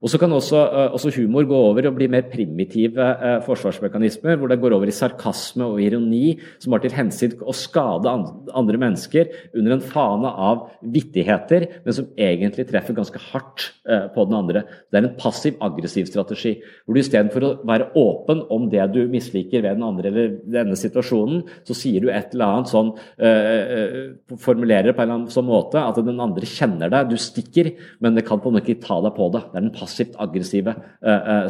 Og 0.06 0.12
så 0.14 0.20
kan 0.22 0.30
også, 0.30 0.60
eh, 0.70 0.92
også, 0.94 1.10
humor 1.18 1.48
gå 1.50 1.58
over 1.58 1.88
og 1.90 1.96
bli 1.98 2.06
mer 2.06 2.28
primitive 2.30 3.02
eh, 3.02 3.40
forsvarsmekanismer, 3.42 4.38
hvor 4.38 4.52
det 4.52 4.60
går 4.62 4.76
over 4.76 4.86
i 4.86 4.94
sarkasme 4.94 5.66
og 5.66 5.82
ironi, 5.82 6.38
som 6.62 6.76
har 6.76 6.84
til 6.84 6.94
hensikt 6.94 7.42
å 7.42 7.56
skade 7.58 8.06
andre 8.54 8.78
mennesker 8.78 9.32
under 9.58 9.74
en 9.74 9.82
fane 9.82 10.30
av 10.30 10.68
vittigheter, 10.94 11.66
men 11.82 11.98
som 11.98 12.12
egentlig 12.22 12.68
treffer 12.70 12.94
ganske 12.94 13.18
hardt 13.32 13.72
eh, 13.90 14.06
på 14.14 14.28
den 14.30 14.38
andre. 14.38 14.64
Det 14.94 15.00
er 15.00 15.08
en 15.08 15.18
passiv-aggressiv 15.18 16.06
strategi, 16.12 16.54
hvor 16.86 16.94
du 16.94 17.02
istedenfor 17.02 17.48
å 17.48 17.52
være 17.66 17.90
åpen 17.98 18.46
om 18.54 18.70
det 18.70 18.86
du 18.94 19.02
misliker 19.10 19.66
ved 19.66 19.80
den 19.80 19.88
andre 19.90 20.14
eller 20.14 20.38
denne 20.46 20.78
situasjonen, 20.78 21.42
så 21.66 21.74
sier 21.74 22.06
du 22.06 22.12
et 22.14 22.36
eller 22.36 22.60
annet 22.60 22.70
sånn 22.70 22.94
Formulerer 24.46 24.90
det 24.90 24.94
på 24.96 25.02
en 25.02 25.08
eller 25.08 25.16
annen 25.16 25.34
sånn 25.34 25.48
måte 25.48 25.82
at 25.82 25.98
den 26.06 26.20
andre 26.22 26.46
kjenner 26.50 26.92
deg, 26.92 27.10
du 27.10 27.18
stikker, 27.20 27.72
men 28.04 28.18
det 28.18 28.26
kan 28.28 28.42
på 28.42 28.52
en 28.52 28.58
måte 28.58 28.70
ikke 28.70 28.86
ta 28.86 29.00
deg 29.02 29.16
på 29.18 29.30
det. 29.34 29.42
Det 29.50 29.58
er 29.58 29.66
den 29.66 29.74
passiv 29.74 29.95
passivt 29.96 30.16
aggressive 30.20 30.76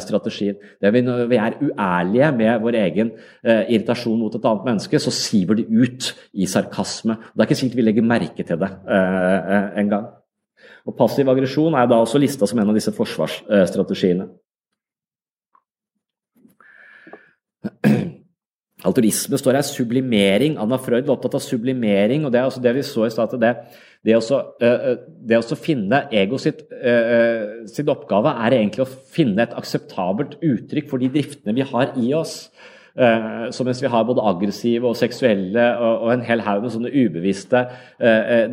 strategien. 0.00 0.56
Det 0.80 0.92
vi, 0.92 1.00
når 1.00 1.26
vi 1.26 1.36
er 1.36 1.58
uærlige 1.62 2.32
med 2.36 2.60
vår 2.62 2.78
egen 2.84 3.10
uh, 3.46 3.64
irritasjon 3.68 4.18
mot 4.18 4.34
et 4.34 4.44
annet 4.44 4.64
menneske, 4.64 4.98
så 4.98 5.10
siver 5.10 5.54
det 5.54 5.66
ut 5.68 6.12
i 6.34 6.46
sarkasme. 6.46 7.16
Det 7.34 7.42
er 7.42 7.48
ikke 7.48 7.54
sikkert 7.54 7.76
vi 7.76 7.82
legger 7.82 8.02
merke 8.02 8.42
til 8.42 8.58
det 8.58 8.70
engang. 9.76 10.06
Passiv 10.96 11.28
aggresjon 11.28 11.74
er 11.74 11.86
da 11.90 11.98
også 11.98 12.18
lista 12.18 12.46
som 12.46 12.58
en 12.58 12.70
av 12.70 12.76
disse 12.76 12.92
forsvarsstrategiene. 12.94 14.28
Alturisme 18.86 19.38
står 19.40 19.58
her. 19.58 19.66
Sublimering. 19.66 20.56
Anna 20.62 20.78
Freud 20.82 21.06
var 21.06 21.16
opptatt 21.16 21.36
av 21.38 21.44
sublimering. 21.44 22.24
og 22.24 22.32
Det 22.32 22.40
er 22.40 22.48
altså 22.48 22.62
det 22.64 22.76
vi 22.76 22.86
så 22.86 23.06
i 23.06 23.12
stad. 23.14 23.34
Det, 23.42 23.52
det, 24.06 25.40
å 25.40 25.58
finne 25.58 26.04
ego 26.14 26.38
sitt, 26.40 26.62
sin 27.72 27.92
oppgave 27.92 28.36
er 28.46 28.60
egentlig 28.60 28.86
å 28.86 28.90
finne 29.16 29.44
et 29.44 29.58
akseptabelt 29.58 30.38
uttrykk 30.40 30.90
for 30.92 31.02
de 31.02 31.10
driftene 31.12 31.56
vi 31.56 31.66
har 31.66 31.92
i 31.98 32.14
oss. 32.16 32.46
Så 32.96 33.64
mens 33.66 33.82
vi 33.82 33.90
har 33.92 34.06
både 34.08 34.24
aggressive 34.24 34.88
og 34.88 34.96
seksuelle 34.96 35.64
og, 35.84 36.06
en 36.14 36.22
hel 36.24 36.40
haug 36.46 36.62
med 36.64 36.72
sånne 36.72 36.92
ubevisste 36.94 37.66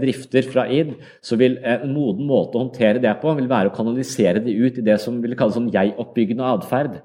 drifter 0.02 0.50
fra 0.52 0.66
id, 0.68 0.98
så 1.24 1.38
vil 1.40 1.56
en 1.64 1.94
moden 1.96 2.28
måte 2.28 2.60
å 2.60 2.66
håndtere 2.66 3.00
det 3.04 3.14
på 3.22 3.32
vil 3.38 3.48
være 3.52 3.72
å 3.72 3.76
kanalisere 3.76 4.44
det 4.44 4.58
ut 4.58 4.82
i 4.82 4.86
det 4.90 4.98
som 5.00 5.22
vil 5.24 5.38
kalles 5.40 5.56
sånn 5.56 5.72
jeg-oppbyggende 5.72 6.50
atferd. 6.58 7.00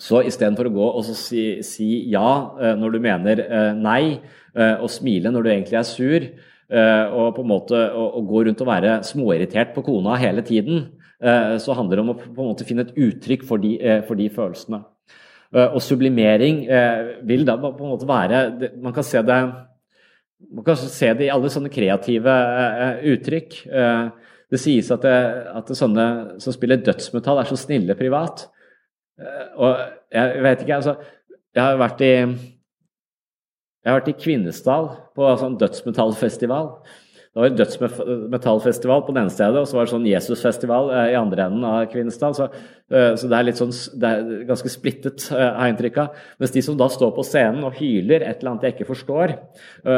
Så 0.00 0.24
istedenfor 0.26 0.66
å 0.66 0.74
gå 0.74 0.86
og 0.98 1.06
si, 1.06 1.44
si, 1.62 1.88
ja 2.10 2.26
eh, 2.58 2.74
når 2.78 2.96
du 2.96 3.02
mener 3.02 3.42
eh, 3.44 3.70
nei, 3.78 4.18
eh, 4.56 4.74
og 4.82 4.90
smile 4.90 5.30
når 5.30 5.44
du 5.44 5.50
egentlig 5.52 5.78
er 5.80 5.88
sur, 5.88 6.28
og 6.74 7.26
på 7.36 7.42
en 7.42 7.46
måte 7.50 7.76
å, 7.92 8.22
gå 8.24 8.40
rundt 8.46 8.62
og 8.64 8.66
være 8.66 8.94
småirritert 9.06 9.74
på 9.74 9.82
kona 9.84 10.14
hele 10.18 10.42
tiden, 10.42 10.86
så 11.60 11.74
handler 11.76 12.00
det 12.00 12.02
om 12.02 12.10
å 12.10 12.14
på 12.16 12.30
en 12.32 12.48
måte 12.48 12.64
finne 12.66 12.86
et 12.86 12.96
uttrykk 13.04 13.44
for 13.46 13.60
de, 13.62 13.74
for 14.08 14.18
de 14.18 14.30
følelsene. 14.32 14.80
Og 15.60 15.76
sublimering 15.84 16.62
vil 17.28 17.44
da 17.46 17.58
på 17.60 17.70
en 17.76 17.92
måte 17.92 18.08
være 18.08 18.40
Man 18.80 18.96
kan 18.96 19.06
se 19.06 19.20
det, 19.28 19.38
kan 20.66 20.80
se 20.80 21.12
det 21.20 21.28
i 21.28 21.30
alle 21.36 21.52
sånne 21.52 21.70
kreative 21.70 22.34
uttrykk. 23.12 23.60
Det 24.50 24.62
sies 24.64 24.90
at, 24.96 25.04
det, 25.04 25.20
at 25.60 25.68
det 25.68 25.78
sånne 25.78 26.08
som 26.42 26.56
spiller 26.56 26.80
dødsmetall, 26.80 27.44
er 27.44 27.52
så 27.52 27.60
snille 27.60 28.00
privat. 28.00 28.48
Eh, 29.20 29.46
og 29.54 29.78
jeg 30.14 30.42
vet 30.42 30.64
ikke, 30.64 30.80
altså 30.80 30.96
Jeg 31.54 31.62
har 31.62 31.78
vært 31.78 32.00
i 32.02 32.14
jeg 33.84 33.92
har 33.92 33.98
vært 34.00 34.14
i 34.14 34.16
Kvinesdal 34.16 34.86
på 35.12 35.26
en 35.28 35.36
sånn 35.42 35.56
dødsmetallfestival. 35.60 36.70
Det 37.34 37.42
var 37.42 37.56
dødsmetallfestival 37.58 39.02
på 39.04 39.12
den 39.12 39.26
ene 39.26 39.34
stedet, 39.34 39.60
og 39.60 39.68
så 39.68 39.76
var 39.76 39.84
det 39.84 39.92
sånn 39.92 40.06
Jesusfestival 40.08 40.88
eh, 40.94 41.10
i 41.12 41.18
andre 41.18 41.44
enden 41.50 41.66
av 41.68 41.84
Kvinesdal. 41.92 42.32
Så, 42.38 42.46
så, 42.92 43.28
det 43.30 43.36
er 43.38 43.46
litt 43.46 43.56
sånn, 43.56 43.70
det 43.96 44.08
er 44.12 44.42
ganske 44.44 44.68
splittet, 44.68 45.24
eh, 45.32 45.40
har 45.40 45.68
jeg 45.68 45.72
inntrykk 45.72 46.00
av. 46.02 46.18
Mens 46.42 46.52
de 46.52 46.62
som 46.66 46.76
da 46.76 46.88
står 46.92 47.14
på 47.16 47.24
scenen 47.24 47.64
og 47.64 47.78
hyler 47.78 48.20
et 48.20 48.42
eller 48.42 48.52
annet 48.52 48.66
jeg 48.68 48.74
ikke 48.76 48.90
forstår, 48.90 49.32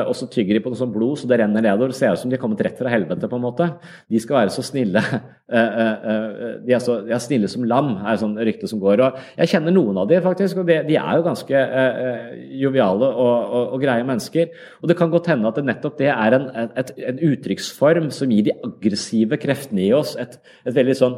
og 0.06 0.12
så 0.18 0.28
tygger 0.30 0.56
de 0.56 0.62
på 0.62 0.70
noe 0.70 0.78
sånt 0.78 0.94
blod 0.94 1.18
så 1.18 1.28
det 1.30 1.40
renner 1.40 1.64
nedover, 1.64 1.94
ser 1.96 2.14
ut 2.14 2.20
som 2.20 2.30
de 2.30 2.36
har 2.38 2.42
kommet 2.42 2.62
rett 2.62 2.78
fra 2.78 2.90
helvete, 2.92 3.28
på 3.30 3.38
en 3.38 3.44
måte. 3.44 3.68
De 4.10 4.20
skal 4.22 4.40
være 4.40 4.54
så 4.54 4.64
snille. 4.66 5.02
De 5.46 6.72
er, 6.74 6.80
så, 6.82 6.96
de 7.06 7.12
er 7.14 7.20
snille 7.22 7.46
som 7.46 7.62
lam, 7.70 7.92
er 8.00 8.16
et 8.16 8.18
sånt 8.18 8.40
rykte 8.42 8.66
som 8.66 8.80
går. 8.82 8.98
Og 9.04 9.20
jeg 9.38 9.52
kjenner 9.52 9.70
noen 9.70 10.00
av 10.02 10.08
de 10.10 10.18
faktisk, 10.24 10.58
og 10.58 10.66
de, 10.66 10.80
de 10.88 10.96
er 10.98 11.20
jo 11.20 11.22
ganske 11.22 11.60
joviale 12.58 13.12
og, 13.12 13.36
og, 13.44 13.60
og, 13.76 13.78
greie 13.84 14.02
mennesker. 14.08 14.50
Og 14.82 14.90
det 14.90 14.96
kan 14.98 15.12
godt 15.12 15.30
hende 15.30 15.46
at 15.46 15.60
det 15.60 15.68
nettopp 15.68 16.00
det 16.00 16.10
er 16.10 16.38
en, 16.40 16.48
et, 16.66 16.90
en 17.12 17.22
uttrykksform 17.30 18.10
som 18.14 18.34
gir 18.34 18.48
de 18.48 18.56
aggressive 18.66 19.38
kreftene 19.38 19.86
i 19.86 19.92
oss 19.94 20.16
et, 20.18 20.34
et 20.66 20.74
veldig 20.74 20.98
sånn 20.98 21.16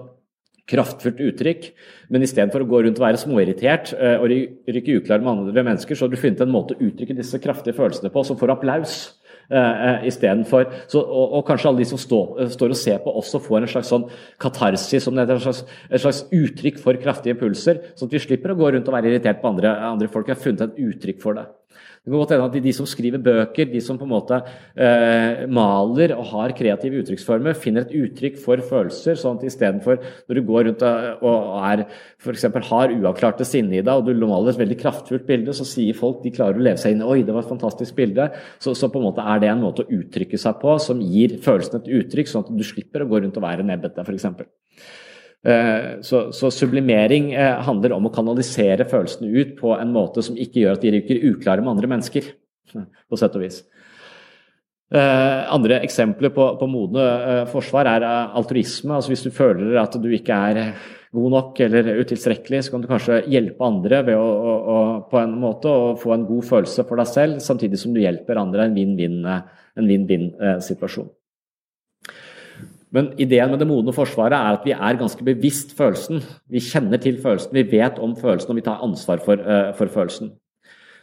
kraftfullt 0.68 1.20
uttrykk. 1.30 1.70
Men 2.12 2.25
istedenfor 2.25 2.64
å 2.64 2.68
gå 2.70 2.82
rundt 2.84 3.00
og 3.00 3.06
være 3.06 3.20
småirritert 3.20 3.92
uh, 3.98 4.16
og 4.22 4.32
rykke 4.32 4.98
uklar 5.00 5.22
med 5.22 5.32
andre 5.34 5.64
mennesker, 5.70 5.98
så 5.98 6.06
har 6.06 6.12
du 6.12 6.20
funnet 6.20 6.42
en 6.44 6.52
måte 6.52 6.76
å 6.76 6.82
uttrykke 6.88 7.16
disse 7.18 7.40
kraftige 7.42 7.76
følelsene 7.78 8.12
på 8.14 8.25
som 8.26 8.38
får 8.40 8.54
applaus. 8.56 8.98
Uh, 9.48 10.04
istedenfor 10.04 10.66
og, 10.68 11.06
og, 11.08 11.38
kanskje 11.48 11.70
alle 11.70 11.80
de 11.80 11.87
som 11.88 11.96
stå, 11.96 12.18
står 12.52 12.75
og 12.75 12.76
ser 12.76 12.98
på, 13.00 13.14
også 13.16 13.40
får 13.40 13.62
en 13.62 13.70
slags 13.72 13.88
sånn 13.88 14.04
katarsis, 14.44 15.00
som 15.06 15.16
det 15.16 15.25
heter, 15.25 15.40
en 15.40 15.46
slags, 15.46 15.62
en 15.88 16.02
slags 16.02 16.20
uttrykk 16.37 16.82
for 16.82 17.00
kraftige 17.00 17.32
impulser. 17.32 17.80
Sånn 17.96 18.10
at 18.10 18.18
vi 18.18 18.20
slipper 18.26 18.52
å 18.52 18.58
gå 18.60 18.75
rundt 18.75 18.92
og 18.92 18.98
være 18.98 19.08
irritert 19.08 19.40
på 19.40 19.48
andre, 19.48 19.72
andre 19.88 20.12
folk. 20.12 20.28
Vi 20.28 20.37
har 20.37 20.42
funnet 20.42 20.66
et 20.68 20.84
uttrykk 20.90 21.25
for 21.25 21.40
det. 21.40 21.48
Det 22.08 22.14
kan 22.14 22.22
godt 22.22 22.30
hende 22.32 22.46
at 22.48 22.54
de, 22.64 22.72
som 22.72 22.86
skriver 22.88 23.20
bøker, 23.20 23.68
de 23.68 23.80
som 23.84 23.98
på 24.00 24.06
en 24.06 24.12
måte 24.14 24.38
eh, 24.40 25.42
maler 25.52 26.14
og 26.16 26.24
har 26.30 26.54
kreative 26.56 27.02
uttrykksformer, 27.02 27.58
finner 27.60 27.84
et 27.84 27.92
uttrykk 27.98 28.38
for 28.40 28.62
følelser. 28.64 29.18
sånn 29.20 29.36
at 29.36 29.44
istedenfor 29.50 30.00
når 30.00 30.38
du 30.38 30.42
går 30.48 30.64
rundt 30.70 30.84
og 30.88 31.50
er, 31.68 31.84
f.eks. 32.16 32.46
har 32.70 32.94
uavklarte 32.96 33.44
sinne 33.44 33.76
i 33.76 33.82
deg, 33.84 33.92
og 33.92 34.08
du 34.08 34.24
maler 34.24 34.54
et 34.54 34.62
veldig 34.62 34.78
kraftfullt 34.80 35.28
bilde, 35.28 35.52
så 35.52 35.68
sier 35.68 35.98
folk 35.98 36.22
de 36.24 36.32
klarer 36.32 36.56
å 36.56 36.64
leve 36.64 36.80
seg 36.80 36.96
inn 36.96 37.04
Oi, 37.04 37.20
det 37.26 37.36
var 37.36 37.44
et 37.44 37.52
fantastisk 37.52 37.98
bilde. 37.98 38.30
Så, 38.56 38.72
så, 38.72 38.88
på 38.88 39.02
en 39.02 39.10
måte 39.10 39.24
er 39.28 39.44
det 39.44 39.52
en 39.52 39.66
måte 39.66 39.84
å 39.84 39.98
uttrykke 40.00 40.40
seg 40.40 40.56
på 40.62 40.78
som 40.80 41.04
gir 41.04 41.36
følelsen 41.44 41.82
et 41.82 41.92
uttrykk, 42.00 42.32
sånn 42.32 42.48
at 42.48 42.56
du 42.56 42.64
slipper 42.64 43.04
å 43.04 43.10
gå 43.12 43.20
rundt 43.20 43.36
og 43.36 43.44
være 43.44 43.68
nebbete, 43.68 44.06
f.eks. 44.08 44.48
Eh, 45.47 46.00
så, 46.00 46.33
så, 46.33 46.50
sublimering 46.50 47.33
eh, 47.33 47.61
handler 47.62 47.95
om 47.95 48.09
å 48.09 48.14
kanalisere 48.14 48.87
følelsene 48.90 49.30
ut 49.30 49.54
på 49.61 49.71
en 49.76 49.92
måte 49.95 50.23
som 50.26 50.38
ikke 50.38 50.64
gjør 50.64 50.78
at 50.78 50.83
de 50.83 50.92
ryker 50.97 51.26
uklare 51.30 51.62
med 51.62 51.76
andre 51.76 51.90
mennesker, 51.95 52.33
på 53.09 53.18
sett 53.21 53.37
og 53.38 53.45
vis. 53.45 53.62
Eh, 54.88 55.40
andre 55.54 55.83
eksempler 55.85 56.33
på, 56.35 56.49
på 56.59 56.68
modne 56.71 57.45
forsvar 57.52 57.90
er 57.92 58.07
altruisme. 58.09 58.97
altså 58.97 59.12
Hvis 59.12 59.26
du 59.28 59.35
føler 59.35 59.78
at 59.78 59.95
du 60.00 60.09
ikke 60.16 60.38
er 60.50 60.73
god 61.14 61.33
nok 61.37 61.61
eller 61.64 62.00
utilstrekkelig, 62.02 62.64
så 62.64 62.75
kan 62.75 62.83
du 62.83 62.90
kanskje 62.90 63.23
hjelpe 63.30 63.64
andre 63.64 64.02
ved 64.09 64.18
å, 64.18 64.26
å, 64.26 64.57
å, 64.59 64.80
på 65.09 65.21
en 65.23 65.38
måte 65.40 65.71
å 65.71 65.95
få 66.00 66.16
en 66.16 66.26
god 66.28 66.50
følelse 66.50 66.85
for 66.88 67.00
deg 67.00 67.12
selv, 67.12 67.38
samtidig 67.45 67.80
som 67.80 67.95
du 67.95 68.02
hjelper 68.02 68.42
andre. 68.42 68.66
En 68.68 69.88
vinn-vinn-situasjon. 69.88 71.09
Men 72.95 73.12
ideen 73.21 73.52
med 73.52 73.61
det 73.61 73.68
modne 73.68 73.92
forsvaret 73.92 74.37
er 74.37 74.57
at 74.57 74.66
vi 74.66 74.75
er 74.75 75.00
ganske 75.00 75.25
bevisst 75.25 75.75
følelsen. 75.76 76.23
Vi 76.49 76.62
kjenner 76.64 77.00
til 77.02 77.21
følelsen, 77.21 77.54
vi 77.57 77.66
vet 77.76 78.00
om 78.00 78.16
følelsen 78.16 78.54
og 78.54 78.61
vi 78.61 78.68
tar 78.68 78.85
ansvar 78.85 79.25
for, 79.25 79.40
uh, 79.40 79.73
for 79.76 79.92
følelsen. 79.92 80.33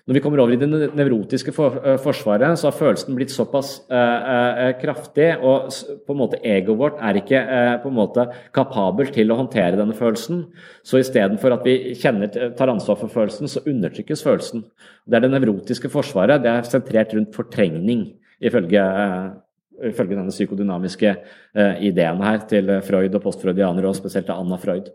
Når 0.06 0.20
vi 0.20 0.22
kommer 0.22 0.38
over 0.38 0.54
i 0.54 0.58
det 0.62 0.70
nevrotiske 0.70 1.50
uh, 1.50 1.96
forsvaret, 2.01 2.58
så 2.58 2.70
har 2.70 2.77
følelsen 2.77 3.18
blitt 3.18 3.34
såpass 3.34 3.80
uh, 3.89 4.74
kraftig, 4.82 5.32
og 5.42 5.70
på 6.06 6.13
en 6.13 6.22
måte 6.22 6.42
egoet 6.46 6.82
vårt 6.82 7.00
er 7.06 7.22
ikke 7.22 7.42
på 7.86 7.94
en 7.94 7.98
måte 8.01 8.27
kapabel 8.54 9.13
til 9.13 9.34
å 9.34 9.39
håndtere 9.44 9.77
denne 9.77 9.98
følelsen. 9.98 10.44
Så 10.86 11.01
istedenfor 11.01 11.58
at 11.58 11.65
vi 11.65 11.96
kjenner, 12.01 12.54
tar 12.58 12.74
ansvar 12.74 13.01
for 13.01 13.13
følelsen, 13.13 13.50
så 13.50 13.65
undertrykkes 13.65 14.25
følelsen. 14.25 14.65
Det 15.06 15.18
er 15.18 15.25
det 15.25 15.34
nevrotiske 15.38 15.94
forsvaret. 15.94 16.42
Det 16.42 16.54
er 16.54 16.70
sentrert 16.70 17.13
rundt 17.18 17.34
fortrengning, 17.38 18.08
ifølge 18.46 18.86
ifølge 19.91 20.15
denne 20.15 20.34
psykodynamiske 20.34 21.12
eh, 21.12 21.84
ideen 21.89 22.24
her 22.24 22.41
til 22.50 22.72
Freud 22.86 23.15
og 23.15 23.24
postfreudianere, 23.24 23.89
og 23.89 23.98
spesielt 23.98 24.29
til 24.29 24.38
Anna 24.38 24.60
Freud. 24.62 24.91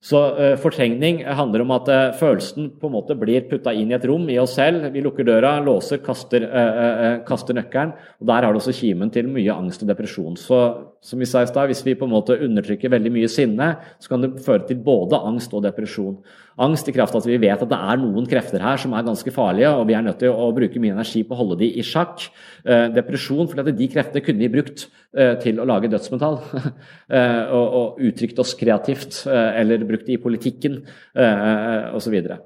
Så 0.00 0.16
uh, 0.16 0.54
fortrengning 0.56 1.18
handler 1.28 1.60
om 1.60 1.74
at 1.76 1.88
uh, 1.92 2.14
følelsen 2.16 2.70
på 2.80 2.88
en 2.88 2.94
måte 2.94 3.12
blir 3.20 3.44
putta 3.50 3.74
inn 3.76 3.90
i 3.92 3.96
et 3.98 4.06
rom 4.08 4.22
i 4.32 4.38
oss 4.40 4.54
selv. 4.56 4.86
Vi 4.94 5.02
lukker 5.04 5.26
døra, 5.28 5.58
låser, 5.60 6.00
kaster, 6.00 6.46
uh, 6.48 7.18
kaster 7.28 7.58
nøkkelen. 7.58 7.92
og 8.16 8.30
Der 8.30 8.46
har 8.46 8.48
det 8.48 8.62
også 8.62 8.72
kimen 8.78 9.12
til 9.12 9.28
mye 9.28 9.52
angst 9.52 9.84
og 9.84 9.90
depresjon. 9.92 10.38
Så 10.40 10.60
som 11.04 11.20
vi 11.20 11.28
sa 11.28 11.42
i 11.42 11.50
stad, 11.50 11.68
Hvis 11.68 11.84
vi 11.84 11.94
på 11.94 12.08
en 12.08 12.14
måte 12.16 12.38
undertrykker 12.40 12.88
veldig 12.88 13.12
mye 13.12 13.28
sinne, 13.28 13.76
så 14.00 14.08
kan 14.08 14.24
det 14.24 14.40
føre 14.40 14.66
til 14.66 14.80
både 14.80 15.20
angst 15.20 15.52
og 15.52 15.64
depresjon. 15.68 16.16
Angst 16.60 16.88
i 16.90 16.92
kraft 16.92 17.14
av 17.16 17.22
at 17.22 17.28
vi 17.30 17.38
vet 17.40 17.62
at 17.64 17.70
det 17.70 17.78
er 17.78 18.00
noen 18.02 18.26
krefter 18.28 18.60
her 18.60 18.80
som 18.80 18.92
er 18.96 19.06
ganske 19.06 19.32
farlige, 19.32 19.70
og 19.72 19.86
vi 19.88 19.94
er 19.96 20.04
nødt 20.04 20.18
til 20.20 20.34
å 20.34 20.50
bruke 20.56 20.82
mye 20.82 20.92
energi 20.92 21.22
på 21.24 21.32
å 21.32 21.38
holde 21.38 21.56
de 21.62 21.70
i 21.80 21.84
sjakk. 21.86 22.26
Eh, 22.64 22.88
depresjon, 22.92 23.48
for 23.48 23.64
de 23.64 23.88
kreftene 23.92 24.24
kunne 24.24 24.42
vi 24.42 24.50
brukt 24.52 24.84
eh, 25.16 25.34
til 25.40 25.60
å 25.62 25.66
lage 25.68 25.88
dødsmetall. 25.92 26.36
eh, 27.16 27.54
og, 27.56 28.00
uttrykt 28.10 28.40
oss 28.42 28.52
kreativt, 28.60 29.22
eller 29.30 29.86
brukt 29.88 30.06
det 30.08 30.18
i 30.18 30.20
politikken, 30.20 30.80
osv. 31.14 32.10
Så, 32.10 32.12
videre. 32.12 32.36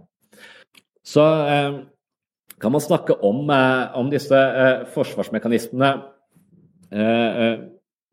så 1.07 1.25
kan 2.61 2.73
man 2.75 2.83
snakke 2.83 3.17
om, 3.25 3.49
om 3.49 4.11
disse 4.13 4.41
forsvarsmekanismene 4.95 5.93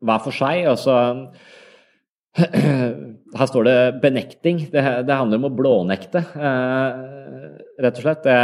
hver 0.02 0.22
for 0.24 0.34
seg. 0.34 0.66
altså 0.72 0.96
her 3.38 3.48
står 3.48 3.64
det 3.64 3.78
'benekting'. 4.02 4.70
Det, 4.72 4.82
det 5.06 5.16
handler 5.16 5.40
om 5.40 5.48
å 5.48 5.56
blånekte, 5.56 6.24
eh, 6.36 6.90
rett 7.80 7.98
og 7.98 8.04
slett. 8.04 8.22
Det, 8.26 8.38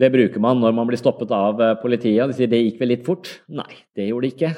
det, 0.00 0.12
bruker 0.12 0.40
man 0.40 0.60
når 0.60 0.74
man 0.74 0.88
blir 0.88 1.00
stoppet 1.00 1.30
av 1.34 1.60
eh, 1.60 1.76
politiet. 1.82 2.26
De 2.28 2.38
sier 2.38 2.50
'det 2.50 2.62
gikk 2.64 2.80
vel 2.80 2.92
litt 2.94 3.06
fort'? 3.06 3.30
Nei, 3.48 3.70
det 3.96 4.08
gjorde 4.08 4.28
det 4.28 4.34
ikke, 4.34 4.52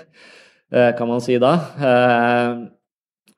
eh, 0.72 0.92
kan 0.96 1.08
man 1.08 1.20
si 1.20 1.38
da. 1.38 1.54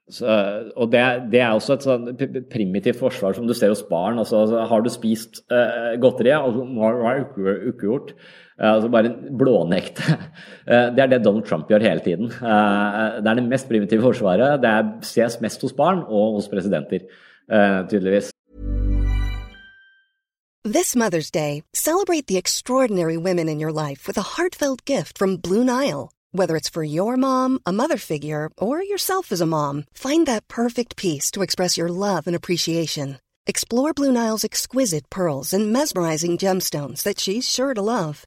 Så, 0.09 0.25
og 0.73 0.89
det, 0.89 1.29
det, 1.29 1.41
er 1.45 1.53
også 1.53 1.75
et 1.75 1.85
sånn 1.85 2.05
primitivt 2.49 2.97
forsvar 2.97 3.35
som 3.37 3.45
du 3.47 3.53
ser 3.53 3.69
hos 3.69 3.85
barn. 3.85 4.17
Altså, 4.17 4.47
har 4.65 4.81
du 4.81 4.89
spist 4.89 5.43
eh, 5.53 5.99
godteri, 6.01 6.33
Og 6.33 6.63
hva 6.73 7.13
du 7.37 7.69
ikke 7.69 7.93
Eh, 7.93 8.48
altså 8.59 8.91
bare 8.93 9.15
blånekte. 9.39 10.03
Eh, 10.69 10.91
det 10.93 11.01
er 11.01 11.09
det 11.09 11.25
Donald 11.25 11.47
Trump 11.49 11.71
gjør 11.71 11.81
hele 11.81 12.03
tiden. 12.05 12.27
Eh, 12.29 13.15
det 13.25 13.31
er 13.31 13.39
det 13.39 13.45
mest 13.49 13.69
primitive 13.71 14.03
forsvaret. 14.05 14.61
Det 14.61 14.69
er, 14.69 14.91
ses 15.01 15.39
mest 15.41 15.63
hos 15.65 15.73
barn 15.73 16.03
og 16.05 16.35
hos 16.35 16.49
presidenter, 16.53 17.07
tydeligvis. 17.89 18.29
This 20.65 20.95
Mother's 20.95 21.31
Day, 21.31 21.63
celebrate 21.73 22.27
the 22.27 22.37
extraordinary 22.37 23.17
women 23.17 23.49
in 23.49 23.61
your 23.61 23.73
life 23.73 24.07
with 24.07 24.19
a 24.19 24.37
heartfelt 24.37 24.85
gift 24.85 25.17
from 25.17 25.39
Blue 25.39 25.65
Nile. 25.65 26.11
Whether 26.33 26.57
it's 26.57 26.69
for 26.69 26.85
your 26.85 27.17
mom, 27.17 27.61
a 27.65 27.73
mother 27.73 27.97
figure, 27.97 28.51
or 28.59 28.83
yourself 28.83 29.33
as 29.33 29.41
a 29.41 29.47
mom, 29.47 29.85
find 29.95 30.27
that 30.27 30.49
perfect 30.49 30.97
piece 30.97 31.31
to 31.31 31.41
express 31.41 31.79
your 31.79 31.89
love 31.89 32.27
and 32.27 32.37
appreciation. 32.37 33.19
Explore 33.47 33.95
Blue 33.95 34.13
Nile's 34.13 34.45
exquisite 34.45 35.09
pearls 35.09 35.55
and 35.55 35.73
mesmerizing 35.73 36.37
gemstones 36.37 37.03
that 37.05 37.19
she's 37.19 37.49
sure 37.49 37.73
to 37.73 37.81
love. 37.81 38.27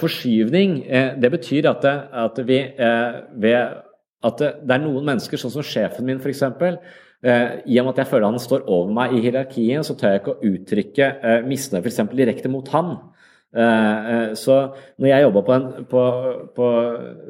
Forskyvning, 0.00 0.78
eh, 0.86 1.10
det 1.20 1.30
betyr 1.34 1.68
at, 1.70 1.84
det, 1.84 1.96
at 2.24 2.40
vi 2.48 2.58
eh, 2.64 3.20
ved 3.38 3.76
at 4.26 4.40
det, 4.40 4.72
er 4.74 4.82
noen 4.82 5.06
mennesker, 5.06 5.38
sånn 5.38 5.54
som 5.54 5.66
sjefen 5.66 6.08
min 6.08 6.18
f.eks. 6.22 6.42
Eh, 7.22 7.52
I 7.66 7.78
og 7.80 7.88
med 7.88 7.94
at 7.94 8.02
jeg 8.04 8.10
føler 8.12 8.28
han 8.30 8.42
står 8.42 8.66
over 8.66 8.90
meg 8.94 9.14
i 9.16 9.22
hierarkiet, 9.24 9.86
så 9.86 9.96
tør 9.98 10.14
jeg 10.14 10.22
ikke 10.22 10.34
å 10.34 10.52
uttrykke 10.52 11.08
eh, 11.18 11.46
misnøye 11.46 11.82
f.eks. 11.82 12.02
direkte 12.14 12.50
mot 12.52 12.68
han. 12.74 12.96
Eh, 13.48 14.08
eh, 14.12 14.32
så 14.36 14.54
når 15.00 15.08
jeg 15.08 15.24
jobba 15.24 15.42
på, 15.46 15.56
på, 15.88 16.00
på, 16.52 16.66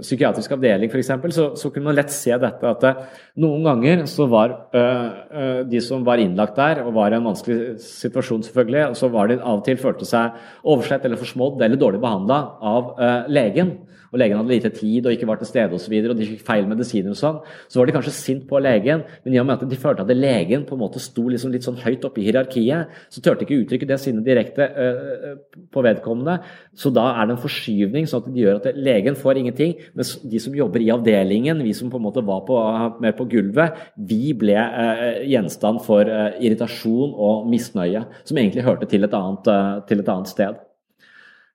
psykiatrisk 0.00 0.56
avdeling 0.56 0.90
f.eks., 0.90 1.12
så, 1.36 1.44
så 1.54 1.70
kunne 1.70 1.92
man 1.92 1.94
lett 1.94 2.10
se 2.10 2.34
dette 2.42 2.72
at 2.72 2.86
eh, 2.88 3.04
noen 3.38 3.62
ganger 3.68 4.02
så 4.10 4.26
var 4.26 4.56
uh, 4.74 5.62
de 5.62 5.78
som 5.84 6.02
var 6.06 6.18
innlagt 6.18 6.58
der, 6.58 6.82
og 6.82 6.96
var 6.96 7.14
i 7.14 7.20
en 7.20 7.28
vanskelig 7.28 7.78
situasjon, 7.84 8.42
selvfølgelig, 8.48 8.98
så 8.98 9.12
var 9.14 9.30
de 9.30 9.38
av 9.38 9.60
og 9.60 9.64
til 9.68 9.78
følte 9.78 10.08
seg 10.08 10.34
oversett 10.66 11.06
eller 11.06 11.22
forsmådd 11.22 11.62
eller 11.62 11.78
dårlig 11.78 12.02
behandla 12.02 12.40
av 12.66 12.90
legen 13.30 13.76
og 14.12 14.20
legen 14.20 14.38
hadde 14.38 14.52
lite 14.52 14.70
tid 14.74 15.06
og 15.06 15.14
ikke 15.14 15.28
var 15.28 15.40
til 15.40 15.50
stede 15.50 15.68
osv., 15.68 15.78
og, 15.78 15.82
så 15.84 15.92
videre, 15.92 16.14
og 16.14 16.20
de 16.20 16.28
fikk 16.30 16.44
feil 16.46 16.68
medisiner 16.68 17.12
og 17.12 17.18
sånn, 17.18 17.40
så 17.68 17.80
var 17.80 17.88
de 17.88 17.94
kanskje 17.96 18.14
sint 18.16 18.46
på 18.48 18.60
legen, 18.62 19.04
men 19.24 19.34
i 19.34 19.40
og 19.40 19.48
med 19.48 19.58
at 19.58 19.70
de 19.70 19.78
følte 19.80 20.04
at 20.04 20.12
legen 20.16 20.64
på 20.68 20.76
en 20.76 20.82
måte 20.82 21.02
sto 21.02 21.26
liksom 21.28 21.52
litt 21.54 21.66
sånn 21.66 21.78
høyt 21.82 22.04
oppe 22.08 22.22
i 22.22 22.26
hierarkiet, 22.28 22.94
så 23.12 23.22
turte 23.24 23.46
ikke 23.46 23.60
uttrykke 23.62 23.88
det 23.88 24.00
sinnet 24.02 24.26
direkte 24.26 24.68
øh, 24.68 25.34
på 25.74 25.84
vedkommende. 25.84 26.38
Så 26.78 26.92
da 26.94 27.08
er 27.14 27.28
det 27.28 27.36
en 27.36 27.42
forskyvning, 27.42 28.08
sånn 28.08 28.24
at 28.24 28.30
det 28.32 28.44
gjør 28.44 28.60
at 28.60 28.80
legen 28.88 29.18
får 29.18 29.42
ingenting, 29.42 29.74
mens 29.98 30.14
de 30.24 30.42
som 30.42 30.56
jobber 30.56 30.84
i 30.84 30.92
avdelingen, 30.94 31.64
vi 31.64 31.74
som 31.76 31.92
på 31.92 32.00
en 32.00 32.06
måte 32.08 32.24
var 32.26 32.44
på, 32.48 32.60
mer 33.02 33.16
på 33.18 33.28
gulvet, 33.30 33.82
vi 34.10 34.34
ble 34.38 34.56
øh, 34.56 35.20
gjenstand 35.28 35.84
for 35.86 36.08
øh, 36.08 36.38
irritasjon 36.40 37.12
og 37.12 37.50
misnøye, 37.52 38.06
som 38.24 38.40
egentlig 38.40 38.66
hørte 38.66 38.88
til 38.90 39.06
et 39.06 39.18
annet, 39.18 39.52
til 39.88 40.02
et 40.02 40.10
annet 40.14 40.32
sted. 40.32 40.67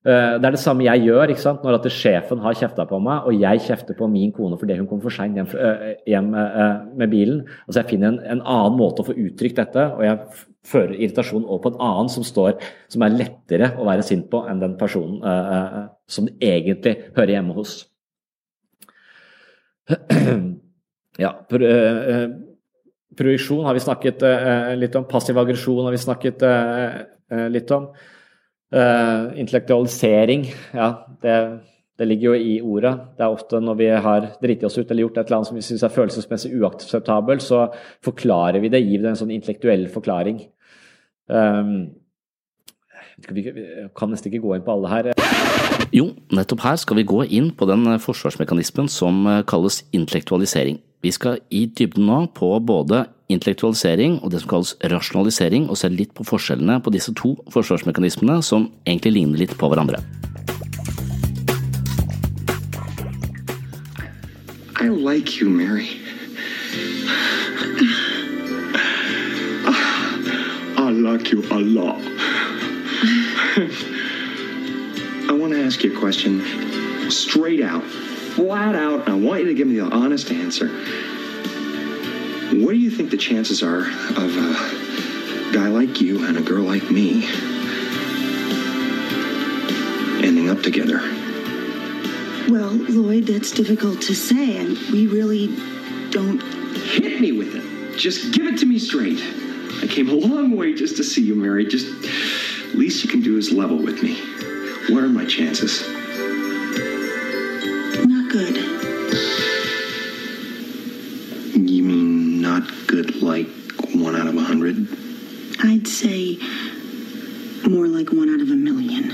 Eh, 0.03 0.33
det 0.35 0.47
er 0.49 0.51
det 0.51 0.59
samme 0.59 0.83
jeg 0.83 1.05
gjør 1.05 1.31
ikke 1.31 1.39
sant? 1.39 1.61
når 1.63 1.77
at 1.77 1.85
sjefen 1.95 2.41
har 2.43 2.57
kjefta 2.59 2.83
på 2.89 2.97
meg, 2.99 3.23
og 3.23 3.37
jeg 3.39 3.61
kjefter 3.63 3.95
på 3.95 4.09
min 4.11 4.33
kone 4.35 4.57
fordi 4.59 4.75
hun 4.75 4.87
kom 4.89 4.99
for 5.03 5.15
seint 5.15 5.37
hjem, 5.39 5.47
eh, 5.55 5.93
hjem, 6.11 6.33
eh, 6.35 6.73
med 6.99 7.11
bilen. 7.13 7.39
Altså 7.67 7.79
Jeg 7.79 7.89
finner 7.93 8.11
en, 8.11 8.19
en, 8.19 8.41
annen 8.41 8.75
måte 8.79 8.99
å 8.99 9.07
få 9.07 9.15
uttrykt 9.15 9.61
dette, 9.61 9.85
og 9.95 10.03
jeg 10.03 10.43
fører 10.67 10.97
irritasjonen 10.97 11.47
over 11.47 11.63
på 11.63 11.71
en 11.71 11.79
annen 11.87 12.11
som, 12.11 12.25
står, 12.27 12.59
som 12.91 13.05
er 13.05 13.15
lettere 13.15 13.71
å 13.79 13.87
være 13.87 14.03
sint 14.03 14.27
på 14.31 14.43
enn 14.47 14.59
den 14.63 14.75
personen 14.79 15.21
som 15.23 15.91
som 16.13 16.27
egentlig 16.43 16.93
hører 17.15 17.37
hjemme 17.37 17.55
hos. 17.57 17.83
Ja, 21.13 21.29
pro, 21.45 21.67
Projeksjon 23.13 23.67
har 23.67 23.75
vi 23.77 23.81
snakket 23.83 24.23
litt 24.81 24.95
om. 24.97 25.03
Passiv 25.05 25.37
aggresjon 25.37 25.83
har 25.85 25.93
vi 25.93 25.99
snakket 26.01 26.45
litt 27.53 27.73
om. 27.75 27.91
Uh, 28.73 29.29
intellektualisering, 29.37 30.47
ja, 30.73 30.87
det, 31.21 31.33
det, 31.99 32.07
ligger 32.09 32.31
jo 32.31 32.37
i 32.41 32.53
ordet. 32.61 32.93
Det 33.17 33.25
er 33.25 33.35
ofte 33.35 33.59
når 33.61 33.75
vi 33.77 33.89
har 34.05 34.25
driti 34.41 34.65
oss 34.65 34.79
ut 34.79 34.89
eller 34.89 35.05
gjort 35.05 35.19
et 35.19 35.27
eller 35.27 35.37
annet 35.37 35.49
som 35.51 35.59
vi 35.59 35.65
syns 35.67 35.83
er 35.85 35.93
følelsesmessig 35.93 36.49
uakseptabelt, 36.57 37.45
så 37.45 37.67
forklarer 38.05 38.63
vi 38.63 38.71
det, 38.73 38.81
gir 38.81 39.03
det 39.03 39.11
en 39.11 39.19
sånn 39.19 39.35
intellektuell 39.35 39.85
forklaring. 39.93 40.41
Um, 41.29 41.75
Vi 43.29 43.43
kan 43.95 44.09
nesten 44.09 44.31
ikke 44.31 44.41
gå 44.41 44.55
inn 44.55 44.63
på 44.65 44.73
alle 44.73 44.89
her. 44.89 45.11
Jo, 45.93 46.07
nettopp 46.33 46.63
her 46.65 46.79
skal 46.81 46.97
vi 46.97 47.05
gå 47.07 47.21
inn 47.29 47.51
på 47.53 47.67
den 47.69 47.85
forsvarsmekanismen 48.01 48.89
som 48.89 49.21
kalles 49.47 49.83
intellektualisering. 49.93 50.81
Vi 51.05 51.11
skal 51.13 51.37
i 51.53 51.67
dybden 51.69 52.09
nå 52.09 52.23
på 52.33 52.49
både 52.65 53.03
intellektualisering 53.31 54.19
og 54.21 54.31
det 54.31 54.41
som 54.41 54.49
kalles 54.49 54.75
rasjonalisering, 54.91 55.69
og 55.69 55.77
se 55.79 55.89
litt 55.89 56.13
på 56.17 56.25
forskjellene 56.27 56.79
på 56.83 56.93
disse 56.93 57.13
to 57.17 57.35
forsvarsmekanismene 57.53 58.41
som 58.43 58.71
egentlig 58.85 59.13
ligner 59.17 59.43
litt 59.45 59.57
på 59.57 59.69
hverandre. 59.71 60.03
I 64.83 64.89
like 64.89 65.39
you, 65.39 65.49
Mary. 65.49 65.87
I 70.75 70.89
like 70.89 71.31
you 71.31 71.43
a 71.51 71.59
lot. 71.59 72.01
I 75.29 75.31
want 75.31 75.53
to 75.53 75.63
ask 75.63 75.83
you 75.83 75.95
a 75.95 75.99
question 75.99 76.41
straight 77.09 77.61
out, 77.61 77.83
flat 78.35 78.75
out. 78.75 79.07
I 79.07 79.13
want 79.13 79.41
you 79.41 79.47
to 79.47 79.53
give 79.53 79.67
me 79.67 79.75
the 79.75 79.85
honest 79.85 80.31
answer. 80.31 80.69
What 82.53 82.73
do 82.73 82.77
you 82.77 82.91
think 82.91 83.09
the 83.09 83.17
chances 83.17 83.63
are 83.63 83.79
of 83.79 84.37
a 84.37 85.53
guy 85.53 85.69
like 85.69 85.99
you 85.99 86.23
and 86.25 86.37
a 86.37 86.41
girl 86.41 86.61
like 86.61 86.89
me 86.91 87.25
ending 90.23 90.51
up 90.51 90.61
together? 90.61 90.99
Well, 92.49 92.69
Lloyd, 92.89 93.25
that's 93.25 93.49
difficult 93.49 94.01
to 94.03 94.13
say, 94.13 94.57
and 94.57 94.77
we 94.91 95.07
really 95.07 95.47
don't. 96.11 96.41
Hit 96.77 97.19
me 97.19 97.31
with 97.31 97.55
it. 97.55 97.97
Just 97.97 98.33
give 98.33 98.45
it 98.45 98.59
to 98.59 98.67
me 98.67 98.77
straight. 98.77 99.19
I 99.81 99.87
came 99.87 100.09
a 100.09 100.13
long 100.13 100.55
way 100.55 100.73
just 100.73 100.95
to 100.97 101.03
see 101.03 101.23
you, 101.23 101.33
Mary. 101.33 101.65
Just 101.65 101.87
least 102.75 103.03
you 103.03 103.09
can 103.09 103.21
do 103.21 103.37
is 103.37 103.51
level 103.51 103.77
with 103.77 104.03
me. 104.03 104.15
What 104.93 105.03
are 105.03 105.09
my 105.09 105.25
chances? 105.25 105.92
Good 113.03 113.21
like 113.21 113.49
one 113.93 114.15
out 114.15 114.27
of 114.27 114.35
a 114.35 114.41
hundred? 114.41 114.87
I'd 115.63 115.87
say 115.87 116.37
more 117.67 117.87
like 117.87 118.11
one 118.11 118.29
out 118.29 118.41
of 118.41 118.49
a 118.49 118.55
million. 118.55 119.11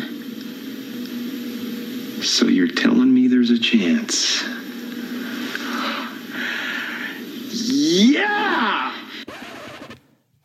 So 2.21 2.47
you're 2.47 2.67
telling 2.67 3.13
me 3.13 3.27
there's 3.27 3.51
a 3.51 3.59
chance? 3.59 4.43
Yeah! 7.51 8.91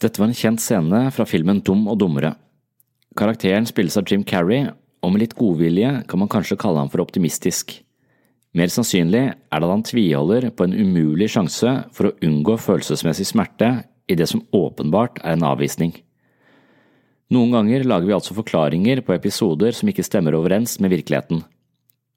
Dette 0.01 0.19
var 0.19 0.29
en 0.29 0.37
kjent 0.37 0.61
scene 0.61 1.11
fra 1.11 1.25
filmen 1.25 1.63
Dum 1.65 1.87
og 1.89 1.99
dummere. 1.99 2.35
Karakteren 3.17 3.67
spilles 3.67 3.97
av 3.97 4.05
Jim 4.11 4.25
Carrey, 4.25 4.69
og 5.03 5.13
med 5.13 5.23
litt 5.23 5.37
godvilje 5.39 6.03
kan 6.09 6.21
man 6.21 6.29
kanskje 6.29 6.59
kalle 6.61 6.83
ham 6.83 6.91
for 6.93 7.03
optimistisk. 7.05 7.84
Mer 8.55 8.71
sannsynlig 8.71 9.25
er 9.33 9.35
det 9.35 9.67
at 9.67 9.73
han 9.73 9.83
tviholder 9.83 10.49
på 10.55 10.69
en 10.69 10.77
umulig 10.79 11.27
sjanse 11.35 11.73
for 11.95 12.09
å 12.09 12.17
unngå 12.23 12.55
følelsesmessig 12.62 13.27
smerte 13.33 13.71
i 14.07 14.14
det 14.14 14.29
som 14.31 14.45
åpenbart 14.55 15.19
er 15.25 15.35
en 15.35 15.47
avvisning. 15.49 15.95
Noen 17.35 17.51
ganger 17.57 17.87
lager 17.88 18.07
vi 18.07 18.14
altså 18.14 18.37
forklaringer 18.37 19.03
på 19.03 19.17
episoder 19.17 19.75
som 19.75 19.90
ikke 19.90 20.05
stemmer 20.07 20.37
overens 20.38 20.77
med 20.79 20.93
virkeligheten. 20.93 21.43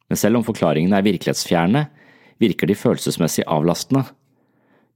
Men 0.08 0.20
selv 0.20 0.40
om 0.40 0.46
forklaringene 0.46 1.00
er 1.00 1.08
virkelighetsfjerne, 1.08 1.88
virker 2.38 2.70
de 2.70 2.78
følelsesmessig 2.78 3.48
avlastende. 3.50 4.06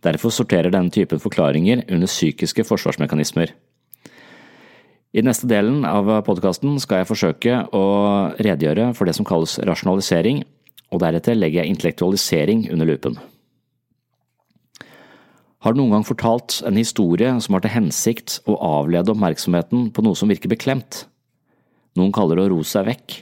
Derfor 0.06 0.34
sorterer 0.34 0.74
denne 0.74 0.94
typen 0.94 1.22
forklaringer 1.22 1.88
under 1.90 2.10
psykiske 2.10 2.66
forsvarsmekanismer. 2.70 3.54
I 5.12 5.26
neste 5.26 5.50
delen 5.50 5.84
av 5.90 6.08
podkasten 6.28 6.78
skal 6.80 7.02
jeg 7.02 7.10
forsøke 7.10 7.58
å 7.76 7.86
redegjøre 8.38 8.92
for 8.96 9.10
det 9.10 9.18
som 9.18 9.28
kalles 9.28 9.58
rasjonalisering, 9.68 10.46
og 10.92 11.02
deretter 11.04 11.38
legger 11.38 11.64
jeg 11.64 11.74
intellektualisering 11.74 12.66
under 12.74 12.90
lupen. 12.90 13.18
Har 15.62 15.74
du 15.74 15.78
noen 15.78 15.94
gang 15.94 16.06
fortalt 16.06 16.58
en 16.66 16.80
historie 16.80 17.30
som 17.44 17.56
har 17.56 17.64
til 17.64 17.76
hensikt 17.76 18.40
å 18.50 18.58
avlede 18.66 19.14
oppmerksomheten 19.14 19.92
på 19.94 20.04
noe 20.04 20.18
som 20.18 20.32
virker 20.32 20.50
beklemt? 20.52 21.06
Noen 22.00 22.14
kaller 22.16 22.40
det 22.40 22.48
å 22.48 22.54
ro 22.56 22.64
seg 22.66 22.88
vekk. 22.88 23.20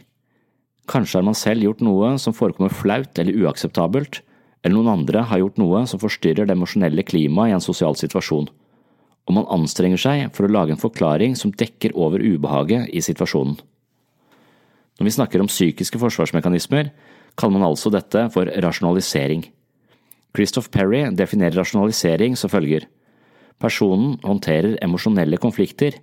Kanskje 0.89 1.19
har 1.19 1.27
man 1.27 1.37
selv 1.37 1.65
gjort 1.65 1.83
noe 1.85 2.13
som 2.21 2.33
forekommer 2.33 2.73
flaut 2.73 3.19
eller 3.19 3.35
uakseptabelt, 3.43 4.21
eller 4.63 4.75
noen 4.75 5.01
andre 5.01 5.25
har 5.27 5.41
gjort 5.43 5.59
noe 5.59 5.83
som 5.87 6.01
forstyrrer 6.01 6.47
det 6.47 6.55
emosjonelle 6.55 7.03
klimaet 7.07 7.51
i 7.51 7.57
en 7.57 7.63
sosial 7.63 7.97
situasjon, 7.99 8.49
og 8.49 9.35
man 9.35 9.47
anstrenger 9.53 10.01
seg 10.01 10.31
for 10.35 10.47
å 10.47 10.53
lage 10.53 10.73
en 10.73 10.81
forklaring 10.81 11.35
som 11.37 11.53
dekker 11.53 11.93
over 11.93 12.23
ubehaget 12.23 12.89
i 12.89 13.03
situasjonen. 13.03 13.59
Når 14.99 15.07
vi 15.07 15.15
snakker 15.15 15.43
om 15.43 15.51
psykiske 15.51 15.99
forsvarsmekanismer, 16.01 16.89
kaller 17.37 17.57
man 17.57 17.67
altså 17.69 17.91
dette 17.93 18.25
for 18.33 18.49
rasjonalisering. 18.63 19.43
Christoph 20.35 20.69
Perry 20.71 21.03
definerer 21.17 21.57
rasjonalisering 21.57 22.37
som 22.37 22.51
følger. 22.51 22.85
Personen 23.59 24.15
håndterer 24.23 24.77
emosjonelle 24.83 25.37
konflikter, 25.41 25.97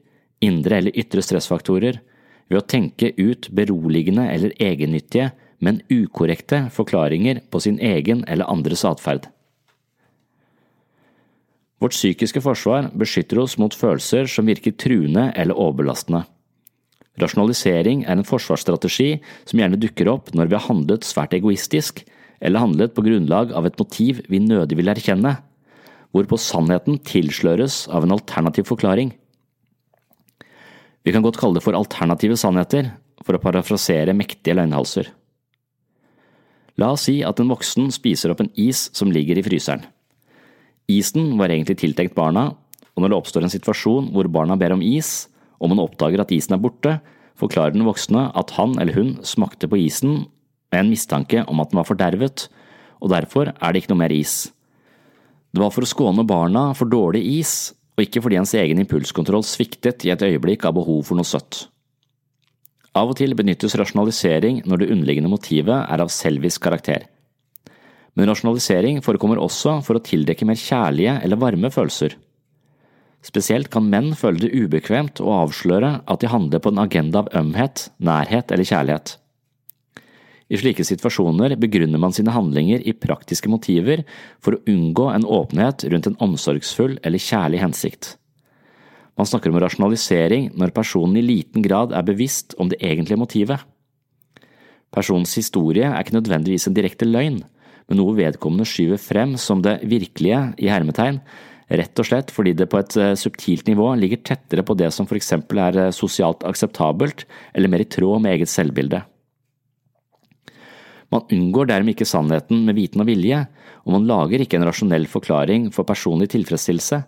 indre 0.44 0.80
eller 0.80 0.98
ytre 0.98 1.22
stressfaktorer, 1.24 2.02
ved 2.50 2.60
å 2.60 2.66
tenke 2.68 3.12
ut 3.16 3.48
beroligende 3.54 4.26
eller 4.30 4.54
egennyttige, 4.62 5.30
men 5.58 5.80
ukorrekte 5.88 6.66
forklaringer 6.74 7.40
på 7.50 7.62
sin 7.64 7.80
egen 7.80 8.22
eller 8.28 8.48
andres 8.52 8.84
atferd. 8.84 9.30
Vårt 11.80 11.96
psykiske 11.96 12.40
forsvar 12.40 12.90
beskytter 12.96 13.40
oss 13.42 13.56
mot 13.60 13.74
følelser 13.76 14.28
som 14.30 14.48
virker 14.48 14.76
truende 14.80 15.30
eller 15.36 15.56
overbelastende. 15.56 16.24
Rasjonalisering 17.20 18.05
er 18.05 18.18
en 18.18 18.29
forsvarsstrategi 18.29 19.16
som 19.48 19.61
gjerne 19.61 19.81
dukker 19.81 20.11
opp 20.12 20.33
når 20.37 20.50
vi 20.50 20.59
har 20.59 20.66
handlet 20.68 21.07
svært 21.07 21.37
egoistisk, 21.37 22.02
eller 22.44 22.61
handlet 22.61 22.92
på 22.92 23.05
grunnlag 23.07 23.55
av 23.57 23.68
et 23.68 23.79
motiv 23.81 24.20
vi 24.29 24.42
nødig 24.42 24.76
vil 24.76 24.92
erkjenne, 24.92 25.38
hvorpå 26.12 26.38
sannheten 26.40 27.00
tilsløres 27.05 27.87
av 27.92 28.05
en 28.05 28.14
alternativ 28.16 28.68
forklaring. 28.68 29.14
Vi 31.07 31.14
kan 31.14 31.24
godt 31.24 31.38
kalle 31.40 31.57
det 31.57 31.64
for 31.64 31.76
alternative 31.79 32.37
sannheter, 32.40 32.92
for 33.24 33.37
å 33.37 33.42
parafrasere 33.42 34.14
mektige 34.14 34.55
løgnhalser. 34.55 35.09
La 36.76 36.92
oss 36.92 37.07
si 37.09 37.22
at 37.24 37.40
en 37.40 37.50
voksen 37.50 37.88
spiser 37.94 38.33
opp 38.33 38.42
en 38.44 38.52
is 38.61 38.87
som 38.94 39.11
ligger 39.11 39.40
i 39.40 39.44
fryseren. 39.46 39.87
Isen 40.92 41.33
var 41.40 41.50
egentlig 41.50 41.79
tiltenkt 41.81 42.14
barna, 42.14 42.50
og 42.94 43.02
når 43.02 43.12
det 43.12 43.18
oppstår 43.18 43.46
en 43.46 43.52
situasjon 43.52 44.12
hvor 44.14 44.29
barna 44.31 44.59
ber 44.61 44.76
om 44.76 44.85
is, 44.85 45.26
og 45.61 45.73
man 45.73 45.83
oppdager 45.83 46.23
at 46.23 46.33
isen 46.35 46.57
er 46.57 46.62
borte, 46.62 46.99
forklarer 47.37 47.75
den 47.75 47.87
voksne 47.87 48.29
at 48.37 48.53
han 48.57 48.77
eller 48.81 48.97
hun 48.97 49.16
smakte 49.27 49.69
på 49.69 49.79
isen 49.85 50.25
med 50.73 50.81
en 50.81 50.92
mistanke 50.92 51.45
om 51.47 51.61
at 51.62 51.73
den 51.73 51.81
var 51.81 51.88
fordervet, 51.88 52.49
og 53.01 53.12
derfor 53.12 53.53
er 53.53 53.73
det 53.73 53.83
ikke 53.83 53.92
noe 53.95 54.03
mer 54.05 54.14
is. 54.14 54.49
Det 55.53 55.62
var 55.62 55.73
for 55.73 55.87
å 55.87 55.88
skåne 55.88 56.27
barna 56.29 56.69
for 56.77 56.90
dårlig 56.90 57.23
is, 57.38 57.55
og 57.97 58.05
ikke 58.05 58.21
fordi 58.25 58.40
hans 58.40 58.53
egen 58.59 58.81
impulskontroll 58.83 59.45
sviktet 59.47 60.05
i 60.05 60.12
et 60.12 60.25
øyeblikk 60.25 60.66
av 60.69 60.77
behov 60.77 61.07
for 61.09 61.16
noe 61.16 61.29
søtt. 61.29 61.66
Av 62.97 63.12
og 63.12 63.19
til 63.19 63.37
benyttes 63.37 63.77
rasjonalisering 63.77 64.62
når 64.64 64.83
det 64.83 64.90
underliggende 64.92 65.33
motivet 65.33 65.77
er 65.85 66.03
av 66.03 66.12
selvisk 66.12 66.64
karakter. 66.64 67.05
Men 68.16 68.31
rasjonalisering 68.31 69.03
forekommer 69.05 69.40
også 69.40 69.79
for 69.85 69.99
å 69.99 70.05
tildekke 70.05 70.49
mer 70.49 70.57
kjærlige 70.61 71.19
eller 71.25 71.40
varme 71.40 71.69
følelser. 71.73 72.16
Spesielt 73.26 73.72
kan 73.74 73.88
menn 73.90 74.12
føle 74.14 74.44
det 74.44 74.54
ubekvemt 74.54 75.18
å 75.18 75.32
avsløre 75.42 75.96
at 76.06 76.22
de 76.22 76.30
handler 76.30 76.62
på 76.62 76.70
en 76.70 76.82
agenda 76.84 77.24
av 77.24 77.30
ømhet, 77.34 77.88
nærhet 77.98 78.52
eller 78.54 78.68
kjærlighet. 78.68 79.16
I 80.46 80.58
slike 80.60 80.84
situasjoner 80.86 81.56
begrunner 81.58 81.98
man 81.98 82.14
sine 82.14 82.30
handlinger 82.30 82.84
i 82.86 82.94
praktiske 82.94 83.50
motiver 83.50 84.04
for 84.38 84.54
å 84.54 84.60
unngå 84.70 85.08
en 85.10 85.26
åpenhet 85.26 85.88
rundt 85.90 86.06
en 86.06 86.18
omsorgsfull 86.22 87.00
eller 87.02 87.22
kjærlig 87.22 87.64
hensikt. 87.64 88.12
Man 89.18 89.26
snakker 89.26 89.50
om 89.50 89.58
rasjonalisering 89.58 90.52
når 90.54 90.74
personen 90.76 91.18
i 91.18 91.24
liten 91.24 91.64
grad 91.66 91.94
er 91.96 92.06
bevisst 92.06 92.54
om 92.62 92.70
det 92.70 92.78
egentlige 92.84 93.18
motivet. 93.18 93.58
Personens 94.94 95.34
historie 95.34 95.88
er 95.88 95.98
ikke 96.04 96.18
nødvendigvis 96.20 96.68
en 96.68 96.76
direkte 96.76 97.08
løgn, 97.08 97.40
men 97.88 97.98
noe 97.98 98.14
vedkommende 98.18 98.68
skyver 98.68 99.00
frem 99.02 99.34
som 99.40 99.64
det 99.64 99.80
virkelige 99.88 100.40
i 100.62 100.70
hermetegn, 100.70 101.18
rett 101.66 101.98
og 101.98 102.07
slett 102.07 102.31
fordi 102.35 102.55
det 102.55 102.68
på 102.70 102.79
et 102.79 102.96
eh, 103.00 103.14
subtilt 103.18 103.66
nivå 103.66 103.88
ligger 103.98 104.22
tettere 104.22 104.62
på 104.66 104.76
det 104.79 104.92
som 104.94 105.09
for 105.09 105.18
eksempel 105.18 105.61
er 105.64 105.81
eh, 105.87 105.94
sosialt 105.94 106.46
akseptabelt 106.46 107.26
eller 107.55 107.72
mer 107.72 107.83
i 107.83 107.90
tråd 107.90 108.22
med 108.22 108.37
eget 108.37 108.52
selvbilde. 108.52 109.02
Man 111.14 111.26
unngår 111.31 111.70
dermed 111.70 111.94
ikke 111.94 112.09
sannheten 112.09 112.64
med 112.66 112.76
viten 112.79 113.02
og 113.02 113.09
vilje, 113.09 113.44
og 113.87 113.94
man 113.94 114.07
lager 114.09 114.42
ikke 114.42 114.59
en 114.59 114.66
rasjonell 114.66 115.07
forklaring 115.11 115.68
for 115.74 115.87
personlig 115.87 116.33
tilfredsstillelse, 116.33 117.02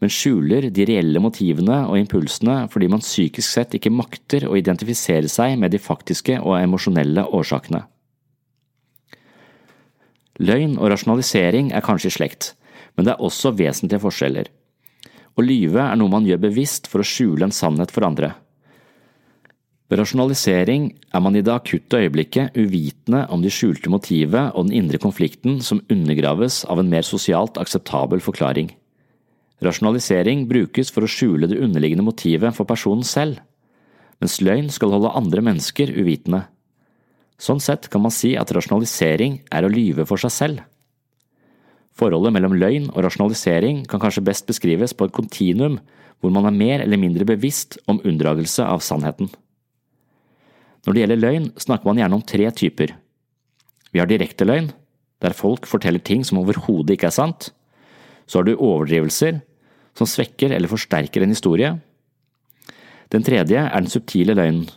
men 0.00 0.12
skjuler 0.12 0.68
de 0.72 0.86
reelle 0.88 1.20
motivene 1.20 1.82
og 1.90 1.98
impulsene 1.98 2.62
fordi 2.72 2.88
man 2.90 3.02
psykisk 3.04 3.46
sett 3.46 3.74
ikke 3.76 3.92
makter 3.92 4.46
å 4.48 4.56
identifisere 4.56 5.28
seg 5.28 5.58
med 5.60 5.74
de 5.74 5.82
faktiske 5.82 6.38
og 6.40 6.56
emosjonelle 6.60 7.26
årsakene. 7.36 7.82
Løgn 10.40 10.78
og 10.78 10.88
rasjonalisering 10.94 11.74
er 11.76 11.84
kanskje 11.84 12.08
i 12.08 12.14
slekt, 12.14 12.54
men 12.96 13.06
det 13.06 13.14
er 13.14 13.24
også 13.24 13.54
vesentlige 13.58 14.02
forskjeller. 14.02 14.50
Å 15.38 15.44
lyve 15.44 15.82
er 15.86 15.98
noe 15.98 16.12
man 16.12 16.26
gjør 16.26 16.42
bevisst 16.42 16.88
for 16.90 17.02
å 17.02 17.06
skjule 17.06 17.46
en 17.46 17.54
sannhet 17.54 17.92
for 17.94 18.06
andre. 18.06 18.34
Ved 19.90 19.98
rasjonalisering 19.98 20.84
er 21.10 21.22
man 21.24 21.34
i 21.34 21.42
det 21.42 21.50
akutte 21.50 21.98
øyeblikket 21.98 22.54
uvitende 22.54 23.24
om 23.34 23.42
de 23.42 23.50
skjulte 23.50 23.90
motivet 23.90 24.52
og 24.54 24.68
den 24.68 24.76
indre 24.84 25.00
konflikten 25.02 25.58
som 25.66 25.82
undergraves 25.90 26.62
av 26.70 26.78
en 26.78 26.90
mer 26.92 27.02
sosialt 27.06 27.58
akseptabel 27.58 28.22
forklaring. 28.22 28.70
Rasjonalisering 29.60 30.46
brukes 30.48 30.92
for 30.94 31.04
å 31.04 31.10
skjule 31.10 31.50
det 31.50 31.58
underliggende 31.58 32.06
motivet 32.06 32.54
for 32.54 32.70
personen 32.70 33.02
selv, 33.04 33.42
mens 34.22 34.38
løgn 34.44 34.70
skal 34.70 34.94
holde 34.94 35.10
andre 35.18 35.42
mennesker 35.44 35.90
uvitende. 35.96 36.44
Sånn 37.40 37.60
sett 37.60 37.88
kan 37.90 38.04
man 38.04 38.14
si 38.14 38.36
at 38.38 38.52
rasjonalisering 38.54 39.40
er 39.50 39.66
å 39.66 39.72
lyve 39.72 40.06
for 40.06 40.22
seg 40.22 40.32
selv. 40.36 40.62
Forholdet 42.00 42.32
mellom 42.32 42.54
løgn 42.56 42.88
og 42.94 43.02
rasjonalisering 43.04 43.82
kan 43.88 44.00
kanskje 44.00 44.24
best 44.24 44.46
beskrives 44.48 44.94
på 44.96 45.08
et 45.08 45.16
kontinuum 45.16 45.76
hvor 46.20 46.32
man 46.32 46.48
er 46.48 46.56
mer 46.56 46.82
eller 46.84 47.00
mindre 47.00 47.26
bevisst 47.28 47.76
om 47.88 48.00
unndragelse 48.04 48.64
av 48.64 48.80
sannheten. 48.84 49.28
Når 50.84 50.96
det 50.96 51.02
gjelder 51.02 51.20
løgn, 51.20 51.48
snakker 51.60 51.88
man 51.88 52.00
gjerne 52.00 52.16
om 52.16 52.24
tre 52.24 52.48
typer. 52.56 52.94
Vi 53.92 54.00
har 54.00 54.08
direkte 54.08 54.46
løgn, 54.48 54.70
der 55.20 55.36
folk 55.36 55.68
forteller 55.68 56.00
ting 56.00 56.24
som 56.24 56.40
overhodet 56.40 56.96
ikke 56.96 57.10
er 57.10 57.16
sant. 57.16 57.50
Så 58.24 58.40
har 58.40 58.48
du 58.48 58.54
overdrivelser, 58.56 59.42
som 59.96 60.08
svekker 60.08 60.54
eller 60.56 60.70
forsterker 60.72 61.24
en 61.24 61.34
historie. 61.34 61.74
Den 63.12 63.26
tredje 63.26 63.60
er 63.60 63.80
den 63.80 63.92
subtile 63.92 64.36
løgnen. 64.38 64.68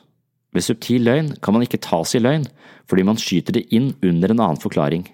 Ved 0.54 0.66
subtil 0.66 1.06
løgn 1.08 1.34
kan 1.42 1.56
man 1.56 1.64
ikke 1.66 1.82
tas 1.82 2.16
i 2.18 2.22
løgn, 2.22 2.48
fordi 2.90 3.06
man 3.08 3.20
skyter 3.20 3.56
det 3.56 3.68
inn 3.74 3.94
under 4.04 4.34
en 4.34 4.42
annen 4.44 4.62
forklaring. 4.62 5.06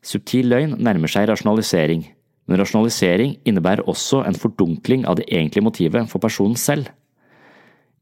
Subtil 0.00 0.48
løgn 0.48 0.78
nærmer 0.80 1.10
seg 1.12 1.28
rasjonalisering, 1.28 2.06
men 2.48 2.60
rasjonalisering 2.60 3.36
innebærer 3.48 3.84
også 3.88 4.22
en 4.26 4.38
fordunkling 4.38 5.04
av 5.08 5.18
det 5.20 5.28
egentlige 5.28 5.64
motivet 5.64 6.08
for 6.10 6.22
personen 6.22 6.56
selv. 6.58 6.88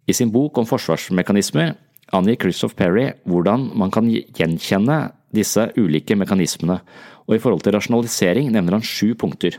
I 0.08 0.14
sin 0.16 0.30
bok 0.32 0.56
om 0.58 0.66
forsvarsmekanismer 0.68 1.74
angir 2.16 2.38
Christoph 2.40 2.78
Perry 2.78 3.10
hvordan 3.28 3.68
man 3.76 3.92
kan 3.92 4.08
gjenkjenne 4.08 5.00
disse 5.34 5.66
ulike 5.76 6.16
mekanismene, 6.16 6.78
og 7.28 7.34
i 7.36 7.40
forhold 7.42 7.66
til 7.66 7.74
rasjonalisering 7.76 8.48
nevner 8.54 8.78
han 8.78 8.86
sju 8.86 9.12
punkter. 9.18 9.58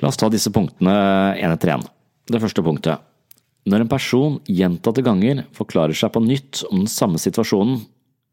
La 0.00 0.10
oss 0.10 0.18
ta 0.18 0.28
disse 0.32 0.50
punktene 0.52 0.96
én 1.38 1.52
etter 1.52 1.76
én. 1.76 1.84
Det 2.26 2.40
første 2.42 2.64
punktet. 2.64 2.98
Når 3.66 3.82
en 3.82 3.90
person 3.90 4.40
gjentatte 4.50 5.02
ganger 5.06 5.44
forklarer 5.54 5.94
seg 5.96 6.12
på 6.14 6.22
nytt 6.22 6.64
om 6.70 6.82
den 6.82 6.90
samme 6.90 7.18
situasjonen, 7.22 7.80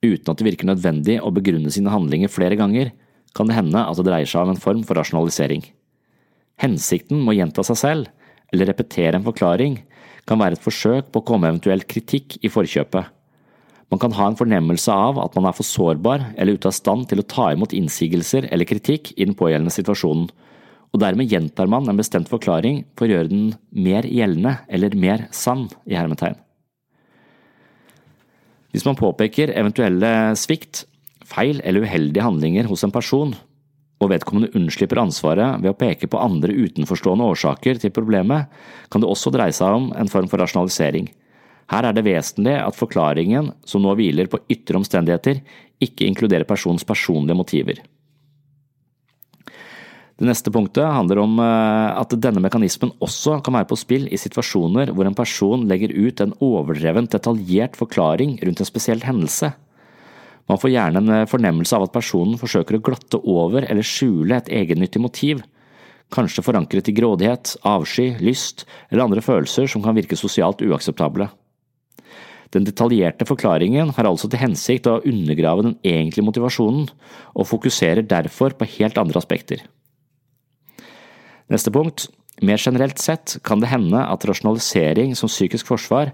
uten 0.04 0.32
at 0.32 0.40
det 0.40 0.48
virker 0.48 0.70
nødvendig 0.70 1.18
å 1.24 1.32
begrunne 1.34 1.72
sine 1.74 1.94
handlinger 1.94 2.32
flere 2.32 2.58
ganger, 2.60 2.92
kan 3.34 3.50
det 3.50 3.58
hende 3.58 3.82
at 3.82 3.98
det 3.98 4.06
dreier 4.08 4.30
seg 4.30 4.46
om 4.46 4.54
en 4.54 4.62
form 4.62 4.84
for 4.86 5.00
rasjonalisering. 5.00 5.64
Hensikten 6.62 7.24
med 7.24 7.34
å 7.34 7.38
gjenta 7.40 7.66
seg 7.66 7.80
selv, 7.80 8.12
eller 8.54 8.70
repetere 8.70 9.18
en 9.18 9.26
forklaring, 9.26 9.80
kan 10.30 10.40
være 10.40 10.60
et 10.60 10.64
forsøk 10.64 11.10
på 11.12 11.22
å 11.22 11.28
komme 11.28 11.50
eventuell 11.50 11.84
kritikk 11.90 12.38
i 12.46 12.52
forkjøpet. 12.52 13.10
Man 13.92 14.02
kan 14.02 14.14
ha 14.18 14.30
en 14.30 14.38
fornemmelse 14.38 14.94
av 14.94 15.20
at 15.22 15.36
man 15.38 15.50
er 15.50 15.58
for 15.58 15.68
sårbar 15.68 16.30
eller 16.34 16.58
ute 16.58 16.70
av 16.70 16.74
stand 16.78 17.10
til 17.10 17.22
å 17.22 17.28
ta 17.30 17.52
imot 17.54 17.76
innsigelser 17.78 18.48
eller 18.50 18.70
kritikk 18.70 19.12
i 19.18 19.28
den 19.28 19.36
pågjeldende 19.38 19.74
situasjonen, 19.74 20.30
og 20.94 21.02
dermed 21.02 21.30
gjentar 21.30 21.70
man 21.70 21.90
en 21.90 22.00
bestemt 22.00 22.30
forklaring 22.30 22.84
for 22.98 23.06
å 23.06 23.16
gjøre 23.16 23.32
den 23.32 23.46
mer 23.74 24.06
gjeldende 24.06 24.60
eller 24.70 24.98
mer 24.98 25.28
sann 25.34 25.66
i 25.90 25.98
hermetegn. 25.98 26.38
Hvis 28.74 28.86
man 28.88 28.98
påpeker 28.98 29.54
eventuelle 29.54 30.34
svikt, 30.40 30.88
feil 31.30 31.62
eller 31.64 31.86
uheldige 31.86 32.26
handlinger 32.26 32.68
hos 32.70 32.84
en 32.86 32.94
person, 32.94 33.36
og 34.02 34.10
vedkommende 34.12 34.52
unnslipper 34.58 35.00
ansvaret 35.00 35.62
ved 35.64 35.72
å 35.72 35.78
peke 35.80 36.10
på 36.12 36.20
andre 36.20 36.56
utenforstående 36.58 37.28
årsaker 37.34 37.80
til 37.80 37.94
problemet, 37.96 38.50
kan 38.92 39.04
det 39.04 39.10
også 39.10 39.32
dreie 39.34 39.54
seg 39.56 39.78
om 39.78 39.92
en 39.96 40.10
form 40.12 40.28
for 40.32 40.42
rasjonalisering. 40.42 41.08
Her 41.72 41.88
er 41.88 41.96
det 41.96 42.04
vesentlig 42.06 42.58
at 42.60 42.76
forklaringen, 42.76 43.54
som 43.64 43.86
nå 43.86 43.94
hviler 43.96 44.28
på 44.28 44.42
ytre 44.52 44.82
omstendigheter, 44.82 45.40
ikke 45.84 46.10
inkluderer 46.10 46.48
personens 46.50 46.84
personlige 46.88 47.38
motiver. 47.40 47.80
Det 50.24 50.30
neste 50.30 50.52
punktet 50.56 50.88
handler 50.88 51.20
om 51.20 51.34
eh, 51.44 51.90
at 52.00 52.14
denne 52.24 52.40
mekanismen 52.40 52.94
også 53.04 53.42
kan 53.44 53.58
være 53.58 53.68
på 53.68 53.76
spill 53.76 54.06
i 54.08 54.16
situasjoner 54.16 54.94
hvor 54.96 55.04
en 55.04 55.18
person 55.18 55.66
legger 55.68 55.92
ut 55.92 56.24
en 56.24 56.32
overdrevent 56.40 57.12
detaljert 57.12 57.76
forklaring 57.76 58.38
rundt 58.40 58.62
en 58.64 58.70
spesiell 58.70 59.04
hendelse. 59.04 59.50
Man 60.48 60.62
får 60.64 60.72
gjerne 60.72 61.02
en 61.04 61.12
eh, 61.18 61.26
fornemmelse 61.28 61.76
av 61.76 61.90
at 61.90 61.96
personen 61.98 62.40
forsøker 62.40 62.80
å 62.80 62.86
glatte 62.88 63.20
over 63.20 63.68
eller 63.68 63.84
skjule 63.84 64.40
et 64.40 64.48
egennyttig 64.62 65.04
motiv, 65.04 65.44
kanskje 66.16 66.48
forankret 66.48 66.88
i 66.88 66.96
grådighet, 66.96 67.58
avsky, 67.68 68.14
lyst 68.24 68.64
eller 68.94 69.04
andre 69.10 69.28
følelser 69.28 69.68
som 69.76 69.84
kan 69.84 70.00
virke 70.00 70.16
sosialt 70.16 70.64
uakseptable. 70.64 71.28
Den 72.56 72.64
detaljerte 72.64 73.28
forklaringen 73.28 73.92
har 74.00 74.08
altså 74.08 74.32
til 74.32 74.46
hensikt 74.46 74.88
å 74.88 75.02
undergrave 75.04 75.68
den 75.68 75.80
egentlige 75.84 76.32
motivasjonen, 76.32 76.88
og 77.36 77.52
fokuserer 77.52 78.08
derfor 78.08 78.56
på 78.56 78.72
helt 78.80 79.04
andre 79.04 79.20
aspekter. 79.20 79.68
Neste 81.52 81.72
punkt. 81.74 82.08
Mer 82.42 82.58
generelt 82.58 83.00
sett 83.00 83.38
kan 83.46 83.62
det 83.62 83.70
hende 83.70 84.00
at 84.02 84.26
rasjonalisering 84.26 85.14
som 85.16 85.30
psykisk 85.30 85.68
forsvar 85.70 86.12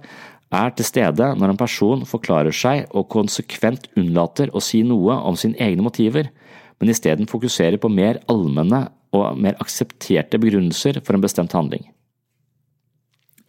er 0.50 0.74
til 0.76 0.88
stede 0.88 1.28
når 1.38 1.54
en 1.54 1.60
person 1.60 2.06
forklarer 2.10 2.56
seg 2.56 2.89
og 2.98 3.08
konsekvent 3.13 3.88
unnlater 4.00 4.52
å 4.54 4.62
si 4.63 4.82
noe 4.84 5.15
om 5.30 5.38
sine 5.39 5.58
egne 5.62 5.86
motiver, 5.86 6.32
men 6.80 6.92
isteden 6.92 7.30
fokuserer 7.30 7.80
på 7.82 7.92
mer 7.92 8.20
allmenne 8.32 8.88
og 9.15 9.39
mer 9.42 9.58
aksepterte 9.63 10.39
begrunnelser 10.42 11.02
for 11.06 11.15
en 11.15 11.24
bestemt 11.24 11.56
handling. 11.56 11.88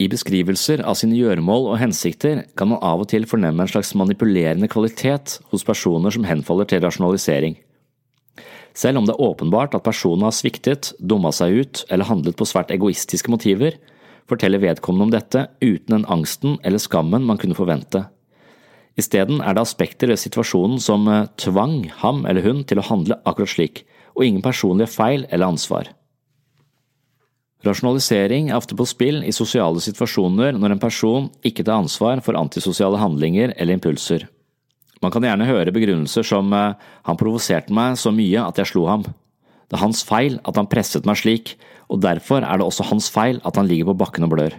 I 0.01 0.07
beskrivelser 0.09 0.81
av 0.89 0.97
sine 0.97 1.19
gjøremål 1.19 1.67
og 1.75 1.81
hensikter 1.83 2.47
kan 2.57 2.71
man 2.71 2.81
av 2.81 3.03
og 3.03 3.11
til 3.13 3.27
fornemme 3.29 3.67
en 3.67 3.69
slags 3.69 3.93
manipulerende 3.99 4.69
kvalitet 4.73 5.37
hos 5.53 5.67
personer 5.67 6.15
som 6.15 6.25
henfaller 6.25 6.69
til 6.71 6.81
rasjonalisering. 6.81 7.59
Selv 8.81 9.01
om 9.01 9.09
det 9.09 9.13
er 9.13 9.27
åpenbart 9.27 9.75
at 9.77 9.85
personen 9.85 10.25
har 10.25 10.33
sviktet, 10.33 10.95
dumma 11.01 11.35
seg 11.37 11.59
ut 11.61 11.83
eller 11.91 12.09
handlet 12.09 12.39
på 12.39 12.47
svært 12.49 12.71
egoistiske 12.73 13.33
motiver, 13.33 13.77
forteller 14.31 14.63
vedkommende 14.63 15.09
om 15.09 15.13
dette 15.13 15.45
uten 15.61 15.99
den 15.99 16.09
angsten 16.09 16.57
eller 16.65 16.81
skammen 16.81 17.27
man 17.29 17.41
kunne 17.41 17.59
forvente. 17.59 18.07
Isteden 19.01 19.41
er 19.45 19.55
det 19.55 19.65
aspekter 19.67 20.11
ved 20.11 20.21
situasjonen 20.21 20.81
som 20.83 21.07
eh, 21.09 21.29
tvang 21.41 21.91
ham 22.03 22.25
eller 22.29 22.45
hun 22.47 22.65
til 22.69 22.81
å 22.81 22.87
handle 22.89 23.21
akkurat 23.29 23.53
slik, 23.53 23.85
og 24.17 24.27
ingen 24.27 24.45
personlige 24.45 24.93
feil 24.93 25.27
eller 25.31 25.53
ansvar. 25.53 25.93
Rasjonalisering 27.67 28.49
er 28.49 28.57
ofte 28.57 28.77
på 28.77 28.89
spill 28.89 29.21
i 29.27 29.37
sosiale 29.37 29.83
situasjoner 29.85 30.57
når 30.57 30.75
en 30.75 30.83
person 30.83 31.29
ikke 31.45 31.67
tar 31.67 31.83
ansvar 31.83 32.23
for 32.25 32.39
antisosiale 32.41 33.01
handlinger 33.01 33.53
eller 33.57 33.77
impulser. 33.77 34.25
Man 35.01 35.13
kan 35.15 35.25
gjerne 35.25 35.49
høre 35.49 35.73
begrunnelser 35.73 36.27
som 36.27 36.53
eh, 36.53 36.77
han 37.09 37.21
provoserte 37.21 37.73
meg 37.73 37.97
så 38.01 38.13
mye 38.13 38.43
at 38.45 38.61
jeg 38.61 38.73
slo 38.73 38.85
ham. 38.91 39.07
Det 39.71 39.79
er 39.79 39.85
hans 39.85 40.03
feil 40.05 40.37
at 40.45 40.59
han 40.59 40.69
presset 40.69 41.07
meg 41.09 41.21
slik, 41.21 41.55
og 41.89 42.03
derfor 42.05 42.45
er 42.45 42.61
det 42.61 42.67
også 42.67 42.89
hans 42.91 43.09
feil 43.13 43.41
at 43.47 43.57
han 43.57 43.71
ligger 43.71 43.91
på 43.91 44.01
bakken 44.03 44.27
og 44.27 44.35
blør. 44.35 44.57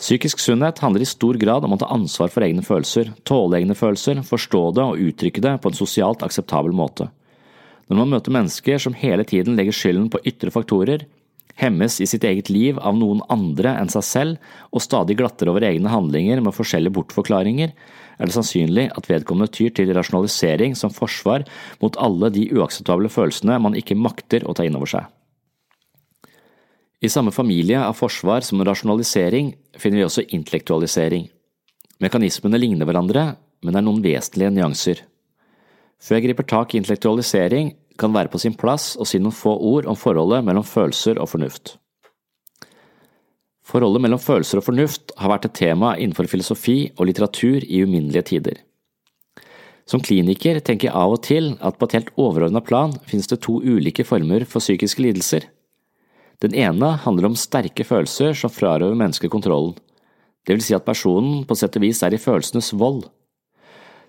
Psykisk 0.00 0.40
sunnhet 0.40 0.78
handler 0.80 1.02
i 1.04 1.08
stor 1.08 1.36
grad 1.40 1.66
om 1.66 1.74
å 1.74 1.78
ta 1.80 1.90
ansvar 1.92 2.30
for 2.32 2.44
egne 2.46 2.62
følelser, 2.64 3.10
tåle 3.28 3.58
egne 3.58 3.76
følelser, 3.76 4.22
forstå 4.24 4.62
det 4.78 4.84
og 4.86 5.02
uttrykke 5.10 5.42
det 5.44 5.58
på 5.60 5.72
en 5.72 5.76
sosialt 5.76 6.22
akseptabel 6.24 6.72
måte. 6.72 7.10
Når 7.90 7.98
man 7.98 8.12
møter 8.14 8.32
mennesker 8.32 8.80
som 8.80 8.96
hele 8.96 9.26
tiden 9.28 9.58
legger 9.58 9.76
skylden 9.76 10.06
på 10.12 10.22
ytre 10.24 10.52
faktorer, 10.54 11.04
hemmes 11.60 11.98
i 12.00 12.08
sitt 12.08 12.24
eget 12.24 12.48
liv 12.48 12.78
av 12.78 12.96
noen 12.96 13.20
andre 13.28 13.74
enn 13.76 13.90
seg 13.92 14.06
selv 14.06 14.52
og 14.70 14.84
stadig 14.84 15.18
glatter 15.18 15.50
over 15.52 15.66
egne 15.66 15.92
handlinger 15.92 16.40
med 16.40 16.56
forskjellige 16.56 16.94
bortforklaringer, 16.96 17.74
er 18.20 18.28
det 18.28 18.36
sannsynlig 18.36 18.90
at 18.92 19.08
vedkommende 19.08 19.50
tyr 19.52 19.72
til 19.74 19.90
rasjonalisering 19.96 20.76
som 20.76 20.92
forsvar 20.92 21.46
mot 21.80 21.96
alle 21.98 22.28
de 22.34 22.44
uakseptable 22.52 23.08
følelsene 23.12 23.56
man 23.64 23.78
ikke 23.78 23.96
makter 23.96 24.44
å 24.44 24.54
ta 24.56 24.66
inn 24.68 24.76
over 24.76 24.92
seg. 24.92 25.08
I 27.00 27.08
samme 27.08 27.32
familie 27.32 27.80
av 27.80 27.96
forsvar 27.96 28.44
som 28.44 28.60
rasjonalisering 28.60 29.54
finner 29.80 30.02
vi 30.02 30.04
også 30.06 30.26
intellektualisering. 30.36 31.30
Mekanismene 32.04 32.60
ligner 32.60 32.88
hverandre, 32.88 33.24
men 33.64 33.76
er 33.76 33.84
noen 33.84 34.02
vesentlige 34.04 34.52
nyanser. 34.52 35.00
Før 36.00 36.18
jeg 36.18 36.28
griper 36.28 36.48
tak 36.48 36.74
i 36.74 36.80
intellektualisering, 36.80 37.72
kan 38.00 38.12
være 38.12 38.32
på 38.32 38.40
sin 38.40 38.56
plass 38.56 38.94
å 39.00 39.04
si 39.08 39.20
noen 39.20 39.36
få 39.36 39.52
ord 39.72 39.88
om 39.88 39.96
forholdet 39.96 40.44
mellom 40.44 40.64
følelser 40.64 41.20
og 41.20 41.28
fornuft. 41.32 41.78
Forholdet 43.70 44.02
mellom 44.02 44.18
følelser 44.18 44.58
og 44.58 44.66
fornuft 44.66 45.12
har 45.20 45.30
vært 45.30 45.46
et 45.46 45.56
tema 45.60 45.92
innenfor 45.94 46.26
filosofi 46.30 46.90
og 46.96 47.06
litteratur 47.06 47.62
i 47.62 47.84
uminnelige 47.84 48.26
tider. 48.32 48.58
Som 49.86 50.02
kliniker 50.02 50.58
tenker 50.62 50.88
jeg 50.88 50.96
av 50.96 51.14
og 51.14 51.22
til 51.26 51.52
at 51.66 51.78
på 51.78 51.86
et 51.86 51.96
helt 51.98 52.10
overordnet 52.18 52.66
plan 52.66 52.92
finnes 53.10 53.30
det 53.30 53.40
to 53.46 53.58
ulike 53.62 54.06
former 54.06 54.46
for 54.46 54.62
psykiske 54.62 55.02
lidelser. 55.02 55.46
Den 56.42 56.54
ene 56.56 56.96
handler 57.04 57.30
om 57.30 57.38
sterke 57.38 57.86
følelser 57.86 58.34
som 58.38 58.52
frarøver 58.52 58.98
mennesket 58.98 59.32
kontrollen, 59.32 59.74
det 60.46 60.56
vil 60.56 60.64
si 60.64 60.76
at 60.76 60.86
personen 60.86 61.44
på 61.46 61.56
sett 61.58 61.76
og 61.76 61.84
vis 61.84 62.00
er 62.06 62.14
i 62.16 62.20
følelsenes 62.20 62.72
vold. 62.80 63.04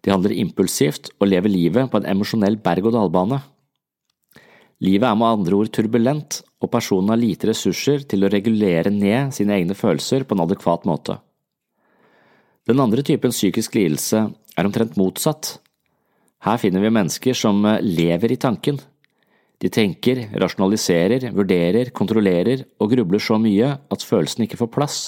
De 0.02 0.14
handler 0.14 0.34
impulsivt 0.42 1.12
og 1.20 1.28
lever 1.30 1.52
livet 1.52 1.92
på 1.92 2.00
en 2.00 2.08
emosjonell 2.14 2.58
berg-og-dal-bane. 2.64 3.42
Livet 4.82 5.06
er 5.06 5.18
med 5.20 5.28
andre 5.28 5.60
ord 5.60 5.70
turbulent, 5.76 6.40
og 6.62 6.70
personen 6.72 7.10
har 7.10 7.20
lite 7.20 7.50
ressurser 7.50 8.06
til 8.10 8.24
å 8.24 8.30
regulere 8.32 8.94
ned 8.94 9.34
sine 9.34 9.58
egne 9.58 9.78
følelser 9.78 10.26
på 10.28 10.38
en 10.38 10.46
adekvat 10.46 10.86
måte. 10.90 11.18
Den 12.70 12.80
andre 12.84 13.02
typen 13.04 13.34
psykisk 13.34 13.76
lidelse 13.76 14.28
er 14.30 14.68
omtrent 14.68 14.98
motsatt. 15.00 15.56
Her 16.46 16.62
finner 16.62 16.84
vi 16.84 16.94
mennesker 16.94 17.38
som 17.38 17.66
lever 17.82 18.36
i 18.36 18.40
tanken. 18.42 18.78
De 19.62 19.70
tenker, 19.70 20.24
rasjonaliserer, 20.42 21.28
vurderer, 21.38 21.92
kontrollerer 21.94 22.64
og 22.82 22.94
grubler 22.94 23.22
så 23.22 23.38
mye 23.42 23.76
at 23.78 24.06
følelsen 24.06 24.46
ikke 24.46 24.58
får 24.62 24.72
plass. 24.74 25.00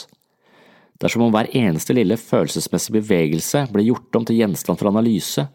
Det 0.93 1.09
er 1.09 1.13
som 1.13 1.25
om 1.25 1.33
hver 1.33 1.49
eneste 1.57 1.95
lille 1.97 2.17
følelsesmessige 2.21 2.99
bevegelse 2.99 3.65
blir 3.73 3.89
gjort 3.89 4.19
om 4.19 4.25
til 4.29 4.37
gjenstand 4.41 4.79
for 4.79 4.91
analyse, 4.91 5.45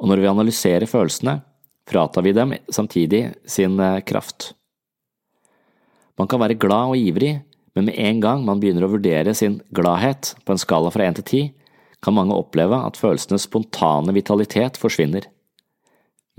og 0.00 0.08
når 0.08 0.22
vi 0.22 0.30
analyserer 0.32 0.88
følelsene, 0.90 1.36
fratar 1.88 2.24
vi 2.24 2.32
dem 2.34 2.56
samtidig 2.72 3.26
sin 3.46 3.78
eh, 3.80 4.00
kraft. 4.08 4.52
Man 6.22 6.30
kan 6.30 6.38
være 6.38 6.54
glad 6.54 6.92
og 6.94 7.00
ivrig, 7.02 7.40
men 7.74 7.88
med 7.88 7.96
en 7.98 8.20
gang 8.22 8.44
man 8.46 8.60
begynner 8.62 8.84
å 8.86 8.92
vurdere 8.92 9.32
sin 9.34 9.56
gladhet 9.74 10.36
på 10.46 10.54
en 10.54 10.60
skala 10.60 10.92
fra 10.94 11.08
én 11.08 11.16
til 11.18 11.26
ti, 11.26 11.40
kan 11.98 12.14
mange 12.14 12.36
oppleve 12.36 12.78
at 12.78 12.98
følelsenes 13.00 13.48
spontane 13.48 14.14
vitalitet 14.14 14.78
forsvinner. 14.78 15.26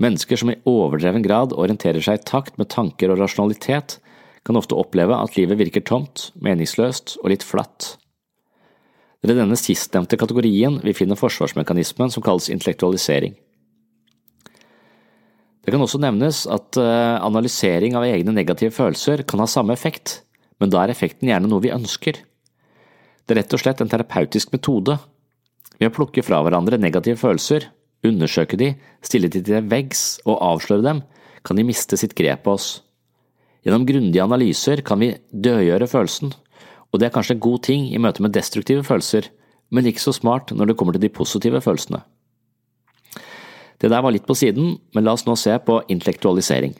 Mennesker 0.00 0.40
som 0.40 0.54
i 0.54 0.56
overdreven 0.68 1.24
grad 1.26 1.52
orienterer 1.52 2.00
seg 2.00 2.16
i 2.16 2.24
takt 2.30 2.56
med 2.56 2.70
tanker 2.72 3.12
og 3.12 3.20
rasjonalitet, 3.20 3.98
kan 4.44 4.56
ofte 4.56 4.76
oppleve 4.76 5.16
at 5.20 5.36
livet 5.36 5.60
virker 5.60 5.84
tomt, 5.84 6.30
meningsløst 6.40 7.18
og 7.20 7.34
litt 7.34 7.44
flatt. 7.44 7.98
Det 9.20 9.32
er 9.32 9.36
i 9.36 9.42
denne 9.42 9.60
sistnevnte 9.60 10.16
kategorien 10.20 10.80
vi 10.84 10.96
finner 10.96 11.20
forsvarsmekanismen 11.20 12.12
som 12.12 12.24
kalles 12.24 12.48
intellektualisering. 12.52 13.36
Det 15.64 15.72
kan 15.72 15.80
også 15.80 16.00
nevnes 16.02 16.42
at 16.52 16.76
eh, 16.76 17.16
analysering 17.24 17.96
av 17.96 18.04
egne 18.04 18.34
negative 18.36 18.74
følelser 18.76 19.24
kan 19.28 19.40
ha 19.40 19.48
samme 19.48 19.72
effekt, 19.72 20.20
men 20.60 20.72
da 20.72 20.82
er 20.82 20.92
effekten 20.92 21.30
gjerne 21.30 21.48
noe 21.48 21.64
vi 21.64 21.72
ønsker. 21.72 22.20
Det 23.24 23.32
er 23.32 23.40
rett 23.40 23.56
og 23.56 23.62
slett 23.62 23.80
en 23.80 23.88
terapeutisk 23.88 24.52
metode. 24.52 24.98
Ved 25.80 25.88
å 25.88 25.94
plukke 25.96 26.22
fra 26.22 26.42
hverandre 26.44 26.76
negative 26.78 27.16
følelser, 27.16 27.70
undersøke 28.04 28.58
de, 28.60 28.74
stille 29.00 29.30
de 29.32 29.40
til 29.40 29.64
veggs 29.70 30.20
og 30.28 30.42
avsløre 30.44 30.84
dem, 30.84 31.00
kan 31.44 31.56
de 31.56 31.64
miste 31.64 31.96
sitt 32.00 32.12
grep 32.16 32.44
på 32.44 32.58
oss. 32.58 32.68
Gjennom 33.64 33.86
grundige 33.88 34.24
analyser 34.24 34.84
kan 34.84 35.00
vi 35.00 35.14
dødgjøre 35.32 35.88
følelsen, 35.88 36.34
og 36.92 37.00
det 37.00 37.08
er 37.08 37.14
kanskje 37.16 37.38
en 37.38 37.46
god 37.46 37.62
ting 37.64 37.88
i 37.88 38.00
møte 38.00 38.22
med 38.22 38.36
destruktive 38.36 38.84
følelser, 38.84 39.30
men 39.72 39.88
ikke 39.88 40.04
så 40.04 40.12
smart 40.12 40.52
når 40.52 40.70
det 40.70 40.76
kommer 40.78 40.96
til 40.96 41.06
de 41.06 41.16
positive 41.16 41.64
følelsene. 41.64 42.04
Det 43.84 43.90
der 43.92 44.00
var 44.00 44.14
litt 44.16 44.24
på 44.24 44.32
siden, 44.32 44.78
men 44.96 45.04
la 45.04 45.12
oss 45.12 45.26
nå 45.26 45.34
se 45.36 45.52
på 45.60 45.82
intellektualisering. 45.92 46.72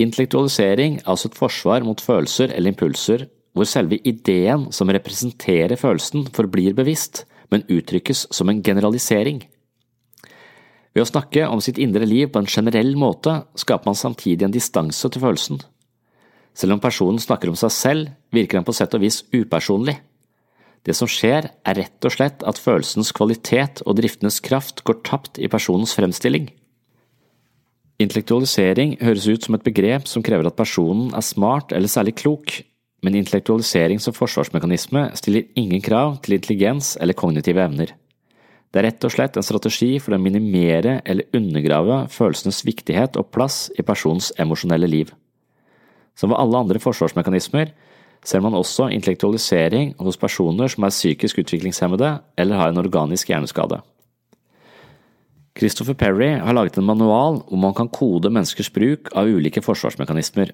Intellektualisering 0.00 1.02
er 1.02 1.10
altså 1.12 1.28
et 1.28 1.36
forsvar 1.36 1.84
mot 1.84 2.00
følelser 2.00 2.48
eller 2.48 2.72
impulser 2.72 3.26
hvor 3.52 3.68
selve 3.68 3.98
ideen 4.08 4.70
som 4.72 4.88
representerer 4.88 5.76
følelsen 5.76 6.24
forblir 6.32 6.72
bevisst, 6.74 7.26
men 7.52 7.66
uttrykkes 7.68 8.24
som 8.32 8.48
en 8.48 8.62
generalisering. 8.64 9.44
Ved 10.96 11.04
å 11.04 11.10
snakke 11.12 11.44
om 11.44 11.60
sitt 11.60 11.76
indre 11.82 12.08
liv 12.08 12.32
på 12.32 12.40
en 12.40 12.48
generell 12.48 12.94
måte 12.96 13.42
skaper 13.60 13.92
man 13.92 14.00
samtidig 14.00 14.48
en 14.48 14.56
distanse 14.56 15.12
til 15.12 15.26
følelsen. 15.26 15.60
Selv 16.56 16.78
om 16.78 16.80
personen 16.80 17.20
snakker 17.20 17.52
om 17.52 17.60
seg 17.60 17.76
selv, 17.76 18.10
virker 18.32 18.62
han 18.62 18.66
på 18.66 18.74
sett 18.74 18.96
og 18.96 19.04
vis 19.04 19.20
upersonlig. 19.34 19.98
Det 20.84 20.92
som 20.96 21.08
skjer, 21.08 21.48
er 21.64 21.78
rett 21.80 22.04
og 22.04 22.12
slett 22.12 22.44
at 22.44 22.60
følelsens 22.60 23.12
kvalitet 23.16 23.80
og 23.86 23.96
driftenes 24.00 24.42
kraft 24.44 24.84
går 24.84 25.00
tapt 25.06 25.40
i 25.40 25.48
personens 25.48 25.96
fremstilling. 25.96 26.50
Intellektualisering 28.02 28.98
høres 29.00 29.26
ut 29.30 29.46
som 29.46 29.56
et 29.56 29.64
begrep 29.64 30.08
som 30.10 30.22
krever 30.24 30.48
at 30.48 30.58
personen 30.58 31.12
er 31.14 31.24
smart 31.24 31.72
eller 31.72 31.88
særlig 31.88 32.16
klok, 32.20 32.58
men 33.04 33.16
intellektualisering 33.16 34.00
som 34.00 34.16
forsvarsmekanisme 34.16 35.06
stiller 35.16 35.46
ingen 35.60 35.82
krav 35.84 36.18
til 36.24 36.36
intelligens 36.36 36.96
eller 37.00 37.16
kognitive 37.16 37.62
evner. 37.64 37.92
Det 38.74 38.80
er 38.80 38.88
rett 38.88 39.06
og 39.06 39.12
slett 39.14 39.36
en 39.38 39.46
strategi 39.46 39.92
for 40.02 40.16
å 40.16 40.18
minimere 40.18 40.98
eller 41.06 41.28
undergrave 41.36 42.00
følelsenes 42.10 42.64
viktighet 42.66 43.16
og 43.20 43.30
plass 43.30 43.68
i 43.78 43.84
personens 43.86 44.32
emosjonelle 44.42 44.88
liv. 44.90 45.12
Som 46.18 46.32
ved 46.32 46.40
alle 46.42 46.64
andre 46.64 46.82
forsvarsmekanismer 46.82 47.70
ser 48.24 48.40
man 48.40 48.56
også 48.56 48.88
intellektualisering 48.92 49.94
hos 50.00 50.18
personer 50.20 50.70
som 50.72 50.86
er 50.86 50.94
psykisk 50.94 51.42
utviklingshemmede 51.44 52.16
eller 52.40 52.56
har 52.56 52.72
en 52.72 52.80
organisk 52.80 53.28
hjerneskade. 53.28 53.80
Christopher 55.54 55.94
Perry 55.94 56.32
har 56.42 56.56
laget 56.56 56.78
en 56.78 56.88
manual 56.88 57.42
hvor 57.46 57.60
man 57.60 57.74
kan 57.76 57.88
kode 57.88 58.30
menneskers 58.30 58.72
bruk 58.74 59.12
av 59.14 59.28
ulike 59.30 59.62
forsvarsmekanismer. 59.62 60.50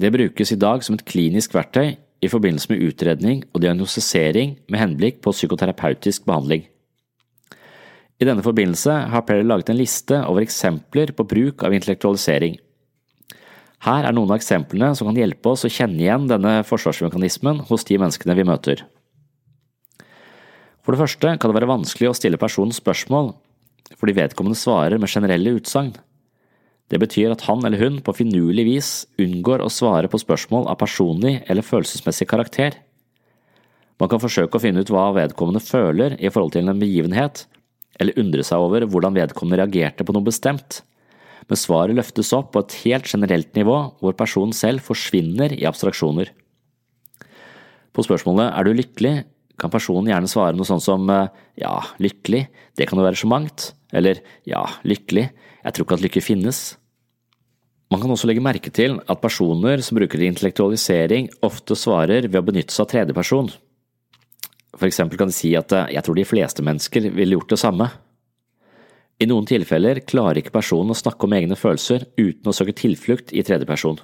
Det 0.00 0.12
brukes 0.12 0.52
i 0.52 0.58
dag 0.60 0.84
som 0.84 0.98
et 0.98 1.06
klinisk 1.08 1.54
verktøy 1.54 1.94
i 2.20 2.28
forbindelse 2.28 2.68
med 2.72 2.82
utredning 2.84 3.44
og 3.54 3.62
diagnostisering 3.62 4.58
med 4.68 4.80
henblikk 4.82 5.22
på 5.24 5.32
psykoterapeutisk 5.32 6.26
behandling. 6.28 6.66
I 8.20 8.26
denne 8.28 8.44
forbindelse 8.44 8.92
har 9.12 9.24
Perry 9.24 9.46
laget 9.46 9.70
en 9.72 9.80
liste 9.80 10.18
over 10.26 10.44
eksempler 10.44 11.14
på 11.16 11.24
bruk 11.24 11.64
av 11.64 11.72
intellektualisering. 11.72 12.58
Her 13.80 14.04
er 14.04 14.12
noen 14.12 14.28
av 14.28 14.36
eksemplene 14.36 14.92
som 14.96 15.08
kan 15.08 15.16
hjelpe 15.16 15.54
oss 15.54 15.64
å 15.64 15.72
kjenne 15.72 16.02
igjen 16.02 16.26
denne 16.28 16.58
forsvarsmekanismen 16.68 17.62
hos 17.70 17.86
de 17.88 17.96
menneskene 18.00 18.36
vi 18.36 18.44
møter. 18.44 18.82
For 20.84 20.92
det 20.92 21.00
første 21.00 21.32
kan 21.40 21.50
det 21.50 21.56
være 21.56 21.70
vanskelig 21.70 22.10
å 22.10 22.16
stille 22.16 22.40
personen 22.40 22.76
spørsmål 22.76 23.32
fordi 23.98 24.14
vedkommende 24.20 24.58
svarer 24.58 25.00
med 25.02 25.10
generelle 25.10 25.56
utsagn. 25.58 25.94
Det 26.90 26.98
betyr 27.00 27.32
at 27.32 27.42
han 27.48 27.64
eller 27.66 27.80
hun 27.80 27.98
på 28.04 28.14
finurlig 28.18 28.66
vis 28.68 28.90
unngår 29.20 29.64
å 29.64 29.72
svare 29.72 30.10
på 30.10 30.20
spørsmål 30.20 30.68
av 30.70 30.78
personlig 30.80 31.40
eller 31.50 31.66
følelsesmessig 31.66 32.28
karakter. 32.30 32.76
Man 34.00 34.12
kan 34.12 34.22
forsøke 34.22 34.58
å 34.58 34.62
finne 34.62 34.84
ut 34.84 34.92
hva 34.92 35.08
vedkommende 35.16 35.62
føler 35.64 36.16
i 36.18 36.30
forhold 36.30 36.54
til 36.54 36.68
en 36.68 36.80
begivenhet, 36.80 37.44
eller 38.00 38.18
undre 38.20 38.44
seg 38.46 38.62
over 38.62 38.86
hvordan 38.88 39.16
vedkommende 39.16 39.60
reagerte 39.60 40.06
på 40.06 40.14
noe 40.16 40.26
bestemt 40.26 40.80
men 41.50 41.58
svaret 41.58 41.98
løftes 41.98 42.30
opp 42.36 42.52
på 42.54 42.62
et 42.62 42.76
helt 42.84 43.10
generelt 43.10 43.50
nivå 43.58 43.76
hvor 43.98 44.14
personen 44.18 44.54
selv 44.54 44.84
forsvinner 44.86 45.52
i 45.56 45.66
abstraksjoner. 45.66 46.30
På 47.90 48.04
spørsmålet 48.06 48.52
er 48.54 48.66
du 48.66 48.76
lykkelig, 48.78 49.14
kan 49.60 49.72
personen 49.72 50.08
gjerne 50.12 50.30
svare 50.30 50.54
noe 50.56 50.68
sånt 50.68 50.84
som 50.84 51.10
ja, 51.10 51.72
lykkelig, 52.00 52.44
det 52.78 52.86
kan 52.88 53.00
jo 53.00 53.04
være 53.04 53.18
så 53.18 53.28
mangt, 53.28 53.72
eller 53.92 54.22
ja, 54.48 54.62
lykkelig, 54.86 55.26
jeg 55.60 55.74
tror 55.74 55.86
ikke 55.86 55.98
at 55.98 56.04
lykke 56.06 56.22
finnes. 56.24 56.60
Man 57.90 57.98
kan 57.98 58.14
også 58.14 58.30
legge 58.30 58.44
merke 58.44 58.70
til 58.70 59.00
at 59.10 59.20
personer 59.20 59.82
som 59.82 59.98
bruker 59.98 60.22
intellektualisering, 60.22 61.26
ofte 61.42 61.74
svarer 61.74 62.28
ved 62.28 62.38
å 62.38 62.46
benytte 62.46 62.72
seg 62.72 62.86
av 62.86 62.92
tredjeperson. 62.94 63.50
For 64.78 64.86
eksempel 64.86 65.18
kan 65.18 65.32
de 65.32 65.34
si 65.34 65.50
at 65.58 65.74
jeg 65.90 66.06
tror 66.06 66.16
de 66.16 66.28
fleste 66.28 66.64
mennesker 66.64 67.10
ville 67.10 67.34
gjort 67.34 67.50
det 67.56 67.58
samme. 67.60 67.90
I 69.20 69.26
noen 69.28 69.44
tilfeller 69.44 70.00
klarer 70.08 70.40
ikke 70.40 70.54
personen 70.54 70.94
å 70.94 70.96
snakke 70.96 71.26
om 71.26 71.34
egne 71.36 71.58
følelser 71.58 72.06
uten 72.16 72.48
å 72.48 72.54
søke 72.56 72.72
tilflukt 72.76 73.34
i 73.36 73.44
tredjeperson. 73.44 73.98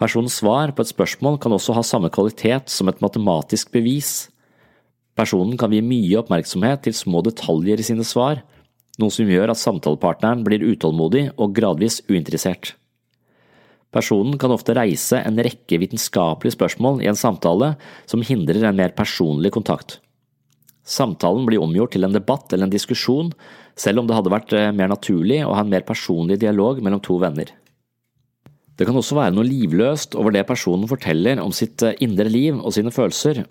Personens 0.00 0.38
svar 0.40 0.72
på 0.76 0.84
et 0.84 0.92
spørsmål 0.92 1.36
kan 1.40 1.52
også 1.56 1.76
ha 1.76 1.84
samme 1.84 2.08
kvalitet 2.12 2.72
som 2.72 2.88
et 2.88 3.02
matematisk 3.04 3.72
bevis. 3.76 4.30
Personen 5.16 5.56
kan 5.60 5.72
vie 5.72 5.84
mye 5.84 6.22
oppmerksomhet 6.22 6.84
til 6.84 6.96
små 6.96 7.22
detaljer 7.24 7.80
i 7.80 7.86
sine 7.88 8.04
svar, 8.04 8.42
noe 9.00 9.12
som 9.12 9.28
gjør 9.28 9.52
at 9.52 9.60
samtalepartneren 9.60 10.44
blir 10.44 10.64
utålmodig 10.64 11.30
og 11.36 11.52
gradvis 11.56 12.00
uinteressert. 12.08 12.74
Personen 13.92 14.36
kan 14.40 14.52
ofte 14.52 14.76
reise 14.76 15.20
en 15.20 15.40
rekke 15.40 15.78
vitenskapelige 15.80 16.56
spørsmål 16.56 17.04
i 17.04 17.08
en 17.12 17.16
samtale 17.16 17.74
som 18.08 18.24
hindrer 18.24 18.64
en 18.64 18.76
mer 18.76 18.96
personlig 18.96 19.52
kontakt. 19.56 20.00
Samtalen 20.86 21.46
blir 21.48 21.62
omgjort 21.62 21.96
til 21.96 22.06
en 22.06 22.14
debatt 22.14 22.52
eller 22.52 22.68
en 22.68 22.74
diskusjon 22.74 23.32
selv 23.76 24.00
om 24.00 24.08
det 24.08 24.16
hadde 24.16 24.32
vært 24.32 24.54
eh, 24.56 24.72
mer 24.72 24.90
naturlig 24.92 25.42
å 25.44 25.54
ha 25.56 25.64
en 25.64 25.72
mer 25.72 25.84
personlig 25.86 26.38
dialog 26.40 26.78
mellom 26.84 27.02
to 27.02 27.18
venner. 27.20 27.50
Det 28.76 28.86
kan 28.86 28.96
også 28.96 29.16
være 29.18 29.34
noe 29.34 29.48
livløst 29.48 30.14
over 30.20 30.34
det 30.36 30.44
personen 30.48 30.88
forteller 30.88 31.40
om 31.42 31.52
sitt 31.54 31.82
eh, 31.84 31.96
indre 32.04 32.30
liv 32.30 32.56
og 32.60 32.74
sine 32.76 32.92
følelser, 32.94 33.42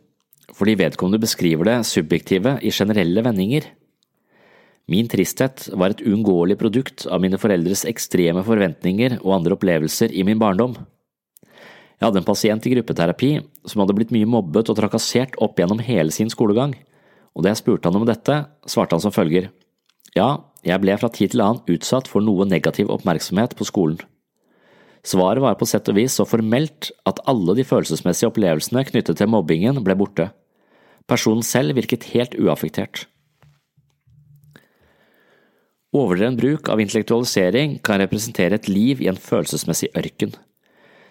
fordi 0.56 0.78
vedkommende 0.80 1.22
beskriver 1.22 1.68
det 1.68 1.80
subjektive 1.90 2.56
i 2.64 2.72
generelle 2.74 3.26
vendinger. 3.26 3.68
Min 4.88 5.10
tristhet 5.10 5.68
var 5.74 5.92
et 5.92 6.04
uunngåelig 6.06 6.60
produkt 6.62 7.08
av 7.10 7.24
mine 7.24 7.40
foreldres 7.42 7.88
ekstreme 7.90 8.44
forventninger 8.46 9.20
og 9.24 9.40
andre 9.40 9.58
opplevelser 9.58 10.14
i 10.14 10.24
min 10.28 10.40
barndom. 10.42 10.78
Jeg 11.96 12.06
hadde 12.06 12.22
en 12.22 12.28
pasient 12.28 12.66
i 12.68 12.74
gruppeterapi 12.76 13.32
som 13.66 13.82
hadde 13.82 13.96
blitt 13.98 14.12
mye 14.14 14.30
mobbet 14.30 14.70
og 14.70 14.78
trakassert 14.78 15.38
opp 15.42 15.58
gjennom 15.58 15.82
hele 15.82 16.14
sin 16.14 16.30
skolegang, 16.30 16.76
og 17.36 17.44
da 17.44 17.52
jeg 17.52 17.62
spurte 17.62 17.92
han 17.92 18.00
om 18.00 18.08
dette, 18.08 18.42
svarte 18.66 18.96
han 18.96 19.04
som 19.04 19.14
følger. 19.14 19.52
Ja, 20.16 20.48
jeg 20.64 20.82
ble 20.82 20.96
fra 20.98 21.12
tid 21.12 21.34
til 21.34 21.44
annen 21.44 21.64
utsatt 21.76 22.08
for 22.10 22.24
noe 22.24 22.48
negativ 22.48 22.90
oppmerksomhet 22.94 23.58
på 23.60 23.68
skolen. 23.68 24.00
Svaret 25.06 25.44
var 25.44 25.58
på 25.60 25.68
sett 25.70 25.86
og 25.92 26.00
vis 26.00 26.16
så 26.18 26.26
formelt 26.26 26.90
at 27.06 27.20
alle 27.30 27.54
de 27.60 27.66
følelsesmessige 27.68 28.32
opplevelsene 28.32 28.86
knyttet 28.88 29.20
til 29.20 29.30
mobbingen 29.30 29.84
ble 29.86 29.94
borte. 30.00 30.32
Personen 31.06 31.46
selv 31.46 31.76
virket 31.78 32.08
helt 32.16 32.34
uaffektert. 32.40 33.04
Overdreven 35.96 36.40
bruk 36.40 36.72
av 36.74 36.82
intellektualisering 36.82 37.78
kan 37.86 38.02
representere 38.02 38.58
et 38.58 38.68
liv 38.72 39.04
i 39.04 39.12
en 39.12 39.20
følelsesmessig 39.22 39.94
ørken. 39.96 40.34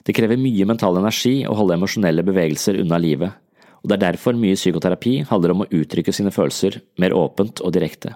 Det 0.04 0.12
krever 0.16 0.40
mye 0.40 0.66
mental 0.68 0.98
energi 1.00 1.44
å 1.48 1.54
holde 1.56 1.78
emosjonelle 1.78 2.24
bevegelser 2.26 2.80
unna 2.82 2.98
livet, 3.00 3.32
og 3.84 3.90
det 3.90 3.98
er 3.98 4.04
derfor 4.06 4.36
mye 4.40 4.56
psykoterapi 4.56 5.18
handler 5.28 5.52
om 5.52 5.62
å 5.64 5.68
uttrykke 5.68 6.12
sine 6.16 6.32
følelser 6.32 6.80
mer 7.02 7.12
åpent 7.12 7.60
og 7.60 7.74
direkte. 7.76 8.14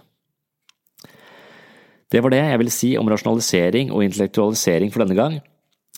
Det 2.08 2.22
var 2.24 2.32
det 2.32 2.40
jeg 2.40 2.60
ville 2.62 2.72
si 2.72 2.94
om 2.96 3.08
rasjonalisering 3.12 3.90
og 3.92 4.00
intellektualisering 4.06 4.88
for 4.94 5.04
denne 5.04 5.16
gang. 5.18 5.34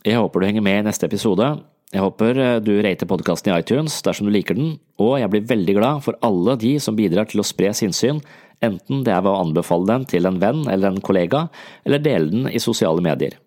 Jeg 0.03 0.19
håper 0.19 0.43
du 0.43 0.47
henger 0.49 0.65
med 0.67 0.81
i 0.81 0.87
neste 0.89 1.07
episode. 1.07 1.47
Jeg 1.95 2.03
håper 2.03 2.39
eh, 2.39 2.57
du 2.67 2.73
rater 2.83 3.07
podkasten 3.07 3.53
i 3.53 3.61
iTunes 3.63 4.01
dersom 4.03 4.27
du 4.27 4.35
liker 4.35 4.59
den, 4.59 4.73
og 4.99 5.21
jeg 5.23 5.31
blir 5.31 5.47
veldig 5.53 5.77
glad 5.79 6.03
for 6.03 6.19
alle 6.27 6.57
de 6.59 6.75
som 6.83 6.99
bidrar 6.99 7.31
til 7.31 7.43
å 7.43 7.47
spre 7.47 7.71
sinnssyn, 7.75 8.19
enten 8.67 9.05
det 9.07 9.15
er 9.15 9.23
ved 9.23 9.31
å 9.31 9.45
anbefale 9.45 9.87
den 9.87 10.09
til 10.11 10.27
en 10.27 10.41
venn 10.43 10.65
eller 10.67 10.91
en 10.91 11.03
kollega, 11.05 11.47
eller 11.87 12.03
dele 12.03 12.31
den 12.35 12.51
i 12.51 12.63
sosiale 12.63 13.03
medier. 13.05 13.39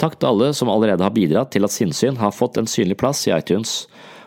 Takk 0.00 0.18
til 0.18 0.30
alle 0.34 0.50
som 0.56 0.68
allerede 0.72 1.04
har 1.06 1.14
bidratt 1.14 1.52
til 1.54 1.64
at 1.64 1.72
sinnssyn 1.72 2.20
har 2.20 2.34
fått 2.34 2.58
en 2.60 2.68
synlig 2.68 2.98
plass 3.00 3.22
i 3.28 3.32
iTunes, 3.36 3.84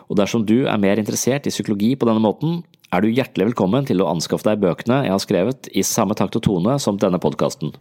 og 0.08 0.18
dersom 0.18 0.44
du 0.48 0.66
er 0.66 0.80
mer 0.80 1.00
interessert 1.00 1.46
i 1.46 1.52
psykologi 1.52 1.94
på 1.96 2.08
denne 2.08 2.24
måten, 2.24 2.62
er 2.88 3.04
du 3.04 3.10
hjertelig 3.12 3.50
velkommen 3.50 3.84
til 3.88 4.00
å 4.00 4.08
anskaffe 4.08 4.48
deg 4.48 4.62
bøkene 4.62 5.02
jeg 5.04 5.12
har 5.12 5.20
skrevet 5.20 5.68
i 5.76 5.84
samme 5.84 6.16
takt 6.16 6.38
og 6.40 6.46
tone 6.46 6.78
som 6.80 7.00
denne 7.00 7.20
podkasten. 7.20 7.74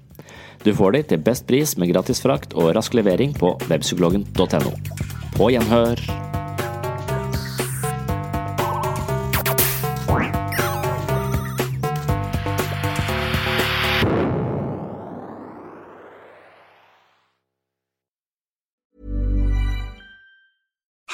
Du 0.65 0.73
får 0.75 0.97
de 0.97 1.03
til 1.13 1.23
best 1.23 1.47
pris 1.47 1.77
med 1.79 1.93
gratis 1.93 2.19
frakt 2.23 2.57
og 2.57 2.73
rask 2.75 2.97
levering 2.97 3.35
på 3.37 3.55
webpsykologen.no. 3.69 4.75
På 5.37 5.53
gjenhør! 5.53 6.46